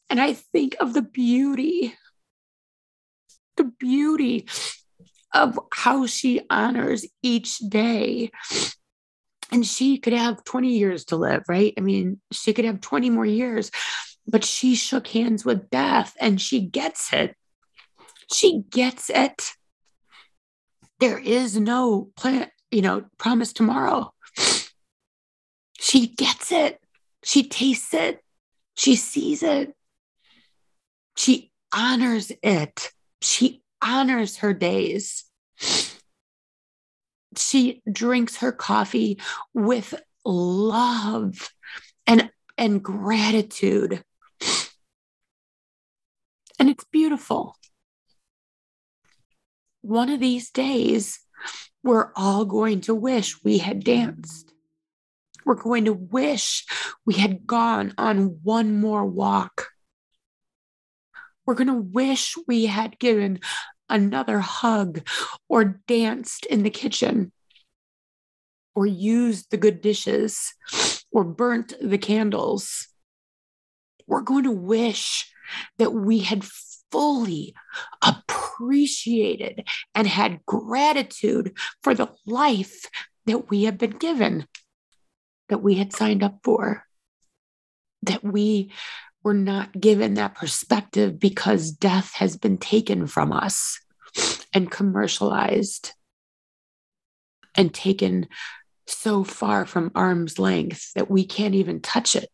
And 0.09 0.21
I 0.21 0.33
think 0.33 0.75
of 0.79 0.93
the 0.93 1.01
beauty, 1.01 1.95
the 3.57 3.71
beauty 3.79 4.47
of 5.33 5.59
how 5.73 6.05
she 6.05 6.41
honors 6.49 7.05
each 7.23 7.57
day 7.57 8.31
and 9.55 9.65
she 9.65 9.97
could 9.97 10.11
have 10.11 10.43
20 10.43 10.67
years 10.77 11.05
to 11.05 11.15
live, 11.15 11.43
right? 11.47 11.73
I 11.77 11.81
mean, 11.81 12.19
she 12.31 12.51
could 12.51 12.65
have 12.65 12.81
20 12.81 13.09
more 13.09 13.25
years, 13.25 13.71
but 14.27 14.43
she 14.43 14.75
shook 14.75 15.07
hands 15.07 15.45
with 15.45 15.69
death 15.69 16.13
and 16.19 16.41
she 16.41 16.59
gets 16.59 17.13
it. 17.13 17.35
She 18.31 18.63
gets 18.69 19.09
it. 19.09 19.51
There 20.99 21.17
is 21.17 21.57
no 21.57 22.09
plan, 22.17 22.49
you 22.69 22.81
know, 22.81 23.05
promise 23.17 23.53
tomorrow. 23.53 24.13
She 25.79 26.07
gets 26.07 26.51
it. 26.51 26.79
She 27.23 27.47
tastes 27.47 27.93
it. 27.93 28.19
She 28.75 28.97
sees 28.97 29.41
it. 29.41 29.73
She 31.15 31.51
honors 31.73 32.29
it. 32.43 32.91
She 33.21 33.61
honors 33.81 34.37
her 34.37 34.53
days 34.53 35.23
she 37.39 37.81
drinks 37.91 38.37
her 38.37 38.51
coffee 38.51 39.19
with 39.53 39.93
love 40.23 41.51
and 42.07 42.29
and 42.57 42.83
gratitude. 42.83 44.03
And 46.57 46.69
it's 46.69 46.85
beautiful. 46.85 47.55
One 49.81 50.09
of 50.09 50.19
these 50.19 50.49
days 50.49 51.19
we're 51.83 52.11
all 52.15 52.45
going 52.45 52.81
to 52.81 52.95
wish 52.95 53.43
we 53.43 53.59
had 53.59 53.83
danced. 53.83 54.51
We're 55.45 55.53
going 55.53 55.85
to 55.85 55.93
wish 55.93 56.65
we 57.05 57.13
had 57.13 57.45
gone 57.45 57.93
on 57.97 58.39
one 58.41 58.79
more 58.79 59.05
walk. 59.05 59.67
We're 61.45 61.53
going 61.53 61.67
to 61.67 61.73
wish 61.75 62.35
we 62.47 62.65
had 62.65 62.97
given 62.97 63.39
another 63.89 64.39
hug 64.39 65.07
or 65.47 65.81
danced 65.87 66.45
in 66.45 66.63
the 66.63 66.69
kitchen 66.69 67.31
or 68.75 68.85
used 68.85 69.51
the 69.51 69.57
good 69.57 69.81
dishes 69.81 70.53
or 71.11 71.23
burnt 71.23 71.73
the 71.81 71.97
candles. 71.97 72.87
We're 74.07 74.21
going 74.21 74.43
to 74.43 74.51
wish 74.51 75.31
that 75.77 75.91
we 75.91 76.19
had 76.19 76.43
fully 76.91 77.55
appreciated 78.01 79.67
and 79.93 80.07
had 80.07 80.45
gratitude 80.45 81.57
for 81.83 81.93
the 81.93 82.09
life 82.25 82.85
that 83.25 83.49
we 83.49 83.63
have 83.63 83.77
been 83.77 83.91
given, 83.91 84.47
that 85.49 85.59
we 85.59 85.75
had 85.75 85.93
signed 85.93 86.23
up 86.23 86.39
for, 86.43 86.85
that 88.03 88.23
we 88.23 88.71
we're 89.25 89.33
not 89.33 89.81
given 89.81 90.13
that 90.13 90.35
perspective 90.35 91.19
because 91.19 91.71
death 91.71 92.13
has 92.13 92.37
been 92.37 92.59
taken 92.59 93.07
from 93.07 93.33
us 93.33 93.79
and 94.53 94.69
commercialized 94.69 95.93
and 97.55 97.73
taken 97.73 98.27
so 98.85 99.23
far 99.23 99.65
from 99.65 99.91
arm's 99.95 100.37
length 100.37 100.93
that 100.93 101.09
we 101.09 101.25
can't 101.25 101.55
even 101.55 101.81
touch 101.81 102.15
it. 102.15 102.29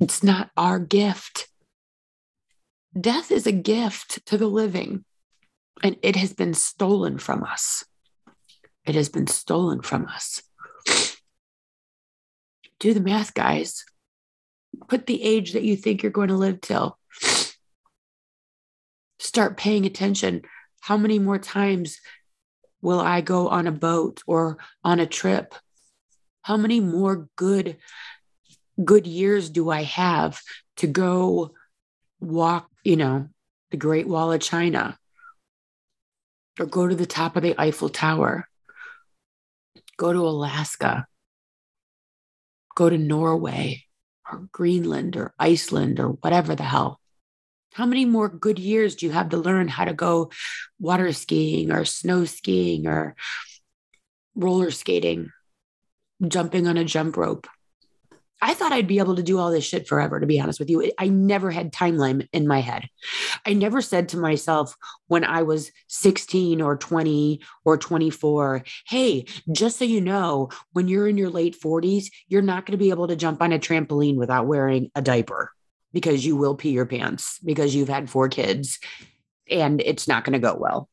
It's 0.00 0.22
not 0.22 0.50
our 0.56 0.78
gift. 0.78 1.48
Death 2.98 3.32
is 3.32 3.48
a 3.48 3.52
gift 3.52 4.24
to 4.26 4.38
the 4.38 4.46
living, 4.46 5.04
and 5.82 5.96
it 6.02 6.14
has 6.14 6.32
been 6.32 6.54
stolen 6.54 7.18
from 7.18 7.42
us. 7.42 7.84
It 8.86 8.94
has 8.94 9.08
been 9.08 9.26
stolen 9.26 9.82
from 9.82 10.06
us. 10.06 10.40
Do 12.78 12.94
the 12.94 13.00
math, 13.00 13.34
guys. 13.34 13.84
Put 14.88 15.06
the 15.06 15.22
age 15.22 15.52
that 15.52 15.62
you 15.62 15.76
think 15.76 16.02
you're 16.02 16.12
going 16.12 16.28
to 16.28 16.36
live 16.36 16.60
till. 16.60 16.98
Start 19.18 19.56
paying 19.56 19.86
attention. 19.86 20.42
How 20.80 20.96
many 20.96 21.18
more 21.18 21.38
times 21.38 22.00
will 22.80 23.00
I 23.00 23.20
go 23.20 23.48
on 23.48 23.66
a 23.66 23.72
boat 23.72 24.22
or 24.26 24.58
on 24.82 25.00
a 25.00 25.06
trip? 25.06 25.54
How 26.42 26.56
many 26.56 26.80
more 26.80 27.28
good 27.36 27.76
good 28.82 29.06
years 29.06 29.50
do 29.50 29.68
I 29.68 29.82
have 29.82 30.40
to 30.76 30.86
go 30.86 31.52
walk, 32.18 32.70
you 32.82 32.96
know, 32.96 33.28
the 33.70 33.76
Great 33.76 34.08
Wall 34.08 34.32
of 34.32 34.40
China 34.40 34.98
or 36.58 36.66
go 36.66 36.88
to 36.88 36.94
the 36.94 37.06
top 37.06 37.36
of 37.36 37.42
the 37.42 37.54
Eiffel 37.60 37.88
Tower, 37.88 38.48
go 39.96 40.12
to 40.12 40.20
Alaska, 40.20 41.06
go 42.74 42.88
to 42.88 42.98
Norway 42.98 43.84
or 44.30 44.48
Greenland 44.52 45.16
or 45.16 45.34
Iceland 45.38 46.00
or 46.00 46.08
whatever 46.08 46.54
the 46.54 46.62
hell. 46.62 47.00
How 47.72 47.86
many 47.86 48.04
more 48.04 48.28
good 48.28 48.58
years 48.58 48.96
do 48.96 49.06
you 49.06 49.12
have 49.12 49.30
to 49.30 49.36
learn 49.36 49.68
how 49.68 49.84
to 49.84 49.94
go 49.94 50.30
water 50.78 51.12
skiing 51.12 51.70
or 51.70 51.84
snow 51.84 52.24
skiing 52.24 52.86
or 52.86 53.14
roller 54.34 54.70
skating, 54.70 55.30
jumping 56.26 56.66
on 56.66 56.76
a 56.76 56.84
jump 56.84 57.16
rope? 57.16 57.46
I 58.42 58.54
thought 58.54 58.72
I'd 58.72 58.86
be 58.86 58.98
able 58.98 59.16
to 59.16 59.22
do 59.22 59.38
all 59.38 59.50
this 59.50 59.64
shit 59.64 59.86
forever, 59.86 60.18
to 60.18 60.26
be 60.26 60.40
honest 60.40 60.58
with 60.58 60.70
you. 60.70 60.90
I 60.98 61.08
never 61.08 61.50
had 61.50 61.72
timeline 61.72 62.28
in 62.32 62.46
my 62.46 62.60
head. 62.60 62.88
I 63.44 63.52
never 63.52 63.82
said 63.82 64.08
to 64.10 64.16
myself 64.16 64.74
when 65.08 65.24
I 65.24 65.42
was 65.42 65.70
16 65.88 66.60
or 66.60 66.76
20 66.76 67.40
or 67.64 67.76
24, 67.76 68.64
hey, 68.86 69.26
just 69.52 69.78
so 69.78 69.84
you 69.84 70.00
know, 70.00 70.48
when 70.72 70.88
you're 70.88 71.08
in 71.08 71.18
your 71.18 71.30
late 71.30 71.60
40s, 71.60 72.06
you're 72.28 72.42
not 72.42 72.66
going 72.66 72.78
to 72.78 72.82
be 72.82 72.90
able 72.90 73.08
to 73.08 73.16
jump 73.16 73.42
on 73.42 73.52
a 73.52 73.58
trampoline 73.58 74.16
without 74.16 74.46
wearing 74.46 74.90
a 74.94 75.02
diaper 75.02 75.52
because 75.92 76.24
you 76.24 76.36
will 76.36 76.54
pee 76.54 76.70
your 76.70 76.86
pants 76.86 77.38
because 77.44 77.74
you've 77.74 77.88
had 77.88 78.08
four 78.08 78.28
kids 78.28 78.78
and 79.50 79.80
it's 79.80 80.06
not 80.06 80.24
going 80.24 80.32
to 80.32 80.38
go 80.38 80.56
well. 80.58 80.88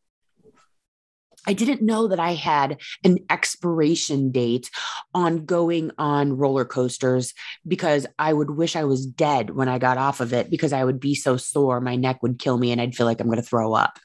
I 1.48 1.54
didn't 1.54 1.82
know 1.82 2.10
that 2.10 2.20
I 2.20 2.34
had 2.34 2.82
an 3.06 3.20
expiration 3.30 4.32
date 4.32 4.70
on 5.14 5.46
going 5.46 5.92
on 5.98 6.38
roller 6.38 6.66
coasters 6.66 7.34
because 7.66 8.06
I 8.20 8.34
would 8.34 8.52
wish 8.52 8.76
I 8.76 8.84
was 8.84 9.06
dead 9.06 9.52
when 9.52 9.70
I 9.70 9.80
got 9.80 9.98
off 9.98 10.20
of 10.20 10.34
it 10.34 10.50
because 10.50 10.74
I 10.74 10.84
would 10.84 11.00
be 11.00 11.16
so 11.16 11.38
sore, 11.38 11.80
my 11.80 11.96
neck 11.96 12.22
would 12.22 12.38
kill 12.38 12.58
me, 12.58 12.74
and 12.74 12.82
I'd 12.82 12.96
feel 12.96 13.06
like 13.06 13.22
I'm 13.22 13.28
going 13.28 13.38
to 13.38 13.42
throw 13.42 13.74
up. 13.74 13.98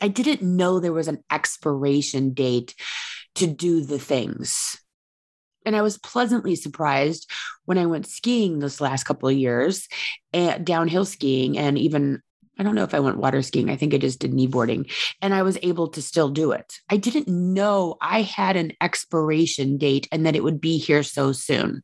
I 0.00 0.08
didn't 0.08 0.42
know 0.42 0.80
there 0.80 0.94
was 0.94 1.08
an 1.08 1.22
expiration 1.30 2.32
date 2.32 2.74
to 3.34 3.46
do 3.46 3.84
the 3.84 3.98
things. 3.98 4.78
And 5.66 5.76
I 5.76 5.82
was 5.82 5.98
pleasantly 5.98 6.56
surprised 6.56 7.30
when 7.66 7.76
I 7.76 7.84
went 7.84 8.06
skiing 8.06 8.60
this 8.60 8.80
last 8.80 9.04
couple 9.04 9.28
of 9.28 9.36
years, 9.36 9.88
and 10.32 10.64
downhill 10.64 11.04
skiing, 11.04 11.58
and 11.58 11.76
even 11.76 12.22
I 12.60 12.62
don't 12.62 12.74
know 12.74 12.84
if 12.84 12.92
I 12.92 13.00
went 13.00 13.16
water 13.16 13.40
skiing. 13.40 13.70
I 13.70 13.76
think 13.76 13.94
I 13.94 13.96
just 13.96 14.18
did 14.18 14.32
kneeboarding 14.32 14.92
and 15.22 15.32
I 15.32 15.40
was 15.40 15.56
able 15.62 15.88
to 15.88 16.02
still 16.02 16.28
do 16.28 16.52
it. 16.52 16.74
I 16.90 16.98
didn't 16.98 17.26
know 17.26 17.96
I 18.02 18.20
had 18.20 18.56
an 18.56 18.72
expiration 18.82 19.78
date 19.78 20.06
and 20.12 20.26
that 20.26 20.36
it 20.36 20.44
would 20.44 20.60
be 20.60 20.76
here 20.76 21.02
so 21.02 21.32
soon, 21.32 21.82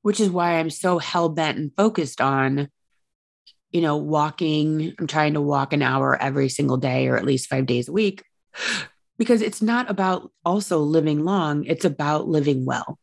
which 0.00 0.20
is 0.20 0.30
why 0.30 0.52
I'm 0.52 0.70
so 0.70 0.98
hell 0.98 1.28
bent 1.28 1.58
and 1.58 1.70
focused 1.76 2.22
on, 2.22 2.70
you 3.72 3.82
know, 3.82 3.98
walking. 3.98 4.94
I'm 4.98 5.06
trying 5.06 5.34
to 5.34 5.42
walk 5.42 5.74
an 5.74 5.82
hour 5.82 6.16
every 6.18 6.48
single 6.48 6.78
day 6.78 7.06
or 7.08 7.18
at 7.18 7.26
least 7.26 7.50
five 7.50 7.66
days 7.66 7.88
a 7.88 7.92
week 7.92 8.24
because 9.18 9.42
it's 9.42 9.60
not 9.60 9.90
about 9.90 10.32
also 10.46 10.78
living 10.78 11.26
long, 11.26 11.66
it's 11.66 11.84
about 11.84 12.26
living 12.26 12.64
well, 12.64 12.98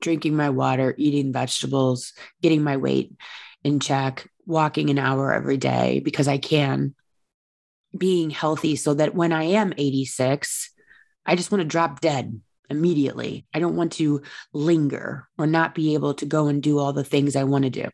drinking 0.00 0.34
my 0.34 0.48
water, 0.48 0.94
eating 0.96 1.30
vegetables, 1.30 2.14
getting 2.40 2.62
my 2.62 2.78
weight 2.78 3.12
in 3.62 3.80
check, 3.80 4.26
walking 4.46 4.90
an 4.90 4.98
hour 4.98 5.32
every 5.32 5.56
day 5.56 6.00
because 6.00 6.28
I 6.28 6.38
can, 6.38 6.94
being 7.96 8.30
healthy 8.30 8.76
so 8.76 8.94
that 8.94 9.14
when 9.14 9.32
I 9.32 9.44
am 9.44 9.72
86, 9.76 10.70
I 11.24 11.36
just 11.36 11.50
want 11.50 11.62
to 11.62 11.68
drop 11.68 12.00
dead 12.00 12.40
immediately. 12.70 13.46
I 13.52 13.58
don't 13.58 13.76
want 13.76 13.92
to 13.94 14.22
linger 14.52 15.28
or 15.38 15.46
not 15.46 15.74
be 15.74 15.94
able 15.94 16.14
to 16.14 16.26
go 16.26 16.46
and 16.46 16.62
do 16.62 16.78
all 16.78 16.92
the 16.92 17.04
things 17.04 17.36
I 17.36 17.44
want 17.44 17.64
to 17.64 17.70
do. 17.70 17.88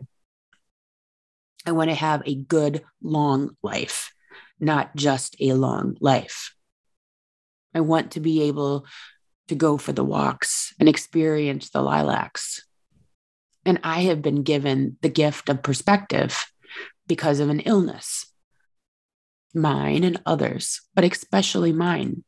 I 1.64 1.72
want 1.72 1.90
to 1.90 1.94
have 1.94 2.22
a 2.26 2.34
good, 2.34 2.82
long 3.03 3.57
life, 3.62 4.12
not 4.59 4.94
just 4.96 5.36
a 5.40 5.53
long 5.53 5.96
life. 6.00 6.55
I 7.74 7.80
want 7.80 8.12
to 8.12 8.20
be 8.20 8.42
able 8.42 8.86
to 9.48 9.55
go 9.55 9.78
for 9.78 9.92
the 9.92 10.05
walks 10.05 10.74
and 10.78 10.88
experience 10.88 11.70
the 11.70 11.82
lilacs. 11.82 12.62
And 13.64 13.80
I 13.84 14.02
have 14.02 14.22
been 14.22 14.42
given 14.42 14.96
the 15.02 15.08
gift 15.08 15.48
of 15.48 15.62
perspective 15.62 16.46
because 17.06 17.40
of 17.40 17.48
an 17.48 17.60
illness, 17.60 18.26
mine 19.54 20.04
and 20.04 20.20
others, 20.26 20.80
but 20.94 21.04
especially 21.04 21.72
mine. 21.72 22.24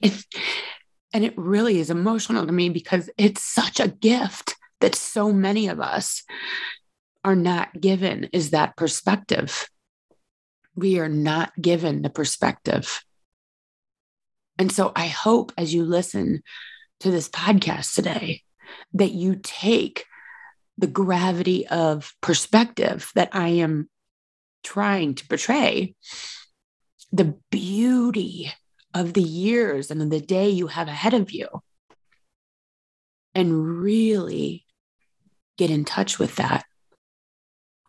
It, 0.00 0.24
and 1.12 1.24
it 1.24 1.34
really 1.36 1.78
is 1.78 1.90
emotional 1.90 2.46
to 2.46 2.52
me 2.52 2.68
because 2.68 3.10
it's 3.16 3.42
such 3.42 3.80
a 3.80 3.88
gift 3.88 4.56
that 4.80 4.94
so 4.94 5.32
many 5.32 5.68
of 5.68 5.80
us 5.80 6.22
are 7.24 7.36
not 7.36 7.80
given 7.80 8.24
is 8.32 8.50
that 8.50 8.76
perspective. 8.76 9.68
We 10.74 10.98
are 10.98 11.08
not 11.08 11.52
given 11.60 12.02
the 12.02 12.10
perspective. 12.10 13.02
And 14.58 14.70
so 14.70 14.92
I 14.94 15.06
hope 15.06 15.52
as 15.56 15.74
you 15.74 15.84
listen 15.84 16.42
to 17.00 17.10
this 17.10 17.28
podcast 17.28 17.94
today 17.94 18.42
that 18.92 19.12
you 19.12 19.38
take 19.42 20.04
the 20.78 20.86
gravity 20.86 21.66
of 21.66 22.12
perspective 22.20 23.10
that 23.14 23.30
I 23.32 23.48
am 23.48 23.88
trying 24.62 25.14
to 25.14 25.26
portray, 25.26 25.94
the 27.12 27.36
beauty 27.50 28.52
of 28.92 29.12
the 29.12 29.22
years 29.22 29.90
and 29.90 30.10
the 30.10 30.20
day 30.20 30.50
you 30.50 30.68
have 30.68 30.88
ahead 30.88 31.14
of 31.14 31.30
you, 31.30 31.48
and 33.34 33.80
really 33.80 34.64
get 35.56 35.70
in 35.70 35.84
touch 35.84 36.18
with 36.18 36.36
that. 36.36 36.64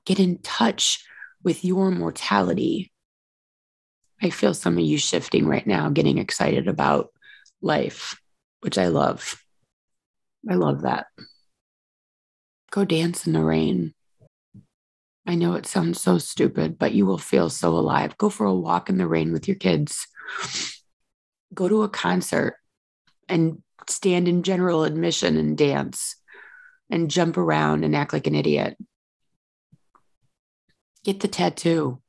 Get 0.05 0.19
in 0.19 0.39
touch 0.39 1.03
with 1.43 1.65
your 1.65 1.91
mortality 1.91 2.91
I 4.21 4.29
feel 4.29 4.53
some 4.53 4.77
of 4.77 4.83
you 4.83 4.97
shifting 4.97 5.45
right 5.45 5.65
now, 5.65 5.89
getting 5.89 6.17
excited 6.17 6.67
about 6.67 7.09
life, 7.61 8.19
which 8.61 8.77
I 8.77 8.87
love. 8.87 9.41
I 10.49 10.55
love 10.55 10.81
that. 10.81 11.07
Go 12.75 12.83
dance 12.83 13.25
in 13.25 13.31
the 13.31 13.41
rain. 13.41 13.93
I 15.25 15.35
know 15.35 15.53
it 15.53 15.65
sounds 15.65 16.01
so 16.01 16.17
stupid, 16.17 16.77
but 16.77 16.91
you 16.91 17.05
will 17.05 17.17
feel 17.17 17.49
so 17.49 17.69
alive. 17.69 18.17
Go 18.17 18.29
for 18.29 18.45
a 18.45 18.53
walk 18.53 18.89
in 18.89 18.97
the 18.97 19.07
rain 19.07 19.31
with 19.31 19.47
your 19.47 19.55
kids. 19.55 20.05
Go 21.53 21.69
to 21.69 21.83
a 21.83 21.89
concert 21.89 22.57
and 23.29 23.63
stand 23.89 24.27
in 24.27 24.43
general 24.43 24.83
admission 24.83 25.37
and 25.37 25.57
dance 25.57 26.17
and 26.89 27.09
jump 27.09 27.37
around 27.37 27.85
and 27.85 27.95
act 27.95 28.11
like 28.11 28.27
an 28.27 28.35
idiot. 28.35 28.75
Get 31.05 31.21
the 31.21 31.29
tattoo 31.29 32.01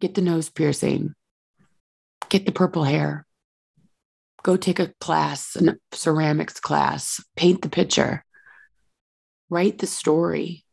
get 0.00 0.14
the 0.14 0.22
nose 0.22 0.48
piercing, 0.48 1.14
get 2.28 2.46
the 2.46 2.52
purple 2.52 2.84
hair, 2.84 3.26
go 4.42 4.56
take 4.56 4.78
a 4.78 4.92
class, 5.00 5.56
a 5.56 5.76
ceramics 5.92 6.58
class, 6.58 7.22
paint 7.36 7.62
the 7.62 7.68
picture, 7.68 8.24
write 9.50 9.78
the 9.78 9.86
story, 9.86 10.64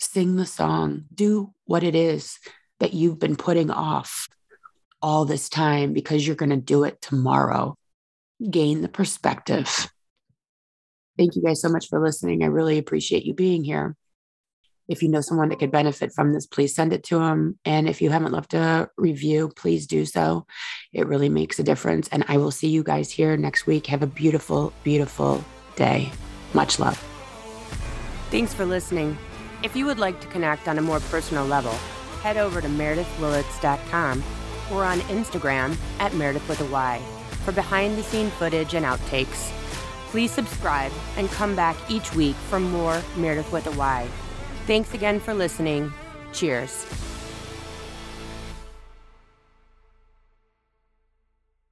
sing 0.00 0.36
the 0.36 0.46
song, 0.46 1.04
do 1.14 1.52
what 1.66 1.84
it 1.84 1.94
is 1.94 2.38
that 2.80 2.94
you've 2.94 3.20
been 3.20 3.36
putting 3.36 3.70
off 3.70 4.28
all 5.00 5.24
this 5.24 5.48
time 5.48 5.92
because 5.92 6.26
you're 6.26 6.36
going 6.36 6.50
to 6.50 6.56
do 6.56 6.84
it 6.84 7.00
tomorrow. 7.00 7.76
Gain 8.50 8.80
the 8.80 8.88
perspective. 8.88 9.88
Thank 11.18 11.36
you 11.36 11.42
guys 11.42 11.60
so 11.60 11.68
much 11.68 11.88
for 11.88 12.00
listening. 12.00 12.42
I 12.42 12.46
really 12.46 12.78
appreciate 12.78 13.24
you 13.24 13.34
being 13.34 13.62
here. 13.62 13.96
If 14.88 15.02
you 15.02 15.08
know 15.08 15.20
someone 15.20 15.50
that 15.50 15.58
could 15.58 15.70
benefit 15.70 16.12
from 16.12 16.32
this, 16.32 16.46
please 16.46 16.74
send 16.74 16.92
it 16.92 17.04
to 17.04 17.18
them. 17.18 17.58
And 17.64 17.88
if 17.88 18.02
you 18.02 18.10
haven't 18.10 18.32
left 18.32 18.54
a 18.54 18.90
review, 18.96 19.52
please 19.54 19.86
do 19.86 20.04
so. 20.04 20.46
It 20.92 21.06
really 21.06 21.28
makes 21.28 21.58
a 21.58 21.62
difference. 21.62 22.08
And 22.08 22.24
I 22.28 22.38
will 22.38 22.50
see 22.50 22.68
you 22.68 22.82
guys 22.82 23.10
here 23.10 23.36
next 23.36 23.66
week. 23.66 23.86
Have 23.86 24.02
a 24.02 24.08
beautiful, 24.08 24.72
beautiful 24.82 25.44
day. 25.76 26.10
Much 26.52 26.78
love. 26.78 27.11
Thanks 28.32 28.54
for 28.54 28.64
listening. 28.64 29.18
If 29.62 29.76
you 29.76 29.84
would 29.84 29.98
like 29.98 30.18
to 30.22 30.26
connect 30.28 30.66
on 30.66 30.78
a 30.78 30.80
more 30.80 31.00
personal 31.00 31.44
level, 31.44 31.74
head 32.22 32.38
over 32.38 32.62
to 32.62 32.66
meredithwillits.com 32.66 34.24
or 34.72 34.84
on 34.84 35.00
Instagram 35.00 35.76
at 35.98 36.14
Meredith 36.14 36.48
with 36.48 36.62
a 36.62 36.64
Y 36.70 36.98
for 37.44 37.52
behind 37.52 37.98
the 37.98 38.02
scene 38.02 38.30
footage 38.30 38.72
and 38.72 38.86
outtakes. 38.86 39.52
Please 40.06 40.30
subscribe 40.30 40.92
and 41.18 41.28
come 41.32 41.54
back 41.54 41.76
each 41.90 42.14
week 42.14 42.34
for 42.48 42.58
more 42.58 43.02
Meredith 43.18 43.52
with 43.52 43.66
a 43.66 43.72
Y. 43.72 44.08
Thanks 44.66 44.94
again 44.94 45.20
for 45.20 45.34
listening. 45.34 45.92
Cheers. 46.32 46.86